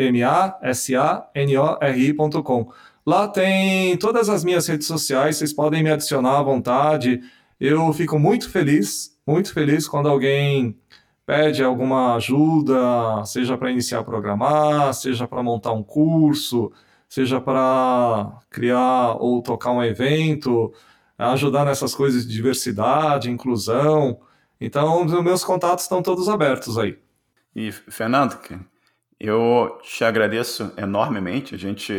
[3.05, 7.21] Lá tem todas as minhas redes sociais, vocês podem me adicionar à vontade.
[7.61, 10.79] Eu fico muito feliz, muito feliz quando alguém
[11.27, 16.73] pede alguma ajuda, seja para iniciar a programar, seja para montar um curso,
[17.09, 20.73] seja para criar ou tocar um evento,
[21.17, 24.21] ajudar nessas coisas de diversidade, inclusão.
[24.61, 26.99] Então, os meus contatos estão todos abertos aí.
[27.55, 28.39] E, Fernando,
[29.19, 31.55] eu te agradeço enormemente.
[31.55, 31.93] A gente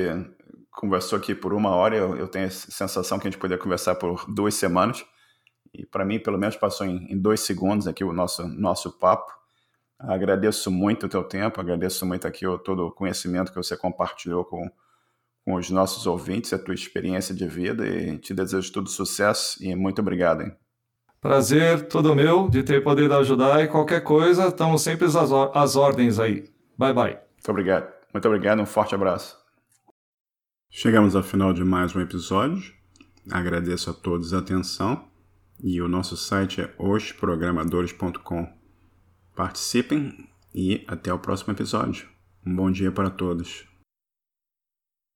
[0.71, 3.95] conversou aqui por uma hora, eu, eu tenho a sensação que a gente poderia conversar
[3.95, 5.05] por duas semanas
[5.73, 9.31] e para mim, pelo menos, passou em, em, dois segundos aqui o nosso, nosso papo.
[9.97, 14.45] Agradeço muito o teu tempo, agradeço muito aqui o, todo o conhecimento que você compartilhou
[14.45, 14.69] com,
[15.43, 19.73] com os nossos ouvintes, a tua experiência de vida e te desejo todo sucesso e
[19.75, 20.43] muito obrigado.
[20.43, 20.55] Hein?
[21.19, 26.19] Prazer todo meu de ter podido ajudar e qualquer coisa, estamos sempre às, às ordens
[26.19, 26.49] aí.
[26.77, 27.13] Bye, bye.
[27.13, 27.91] Muito obrigado.
[28.13, 29.41] Muito obrigado, um forte abraço.
[30.69, 32.73] Chegamos ao final de mais um episódio.
[33.31, 35.12] Agradeço a todos a atenção
[35.59, 38.47] e o nosso site é osprogramadores.com.
[39.35, 42.07] Participem e até o próximo episódio.
[42.45, 43.72] Um bom dia para todos.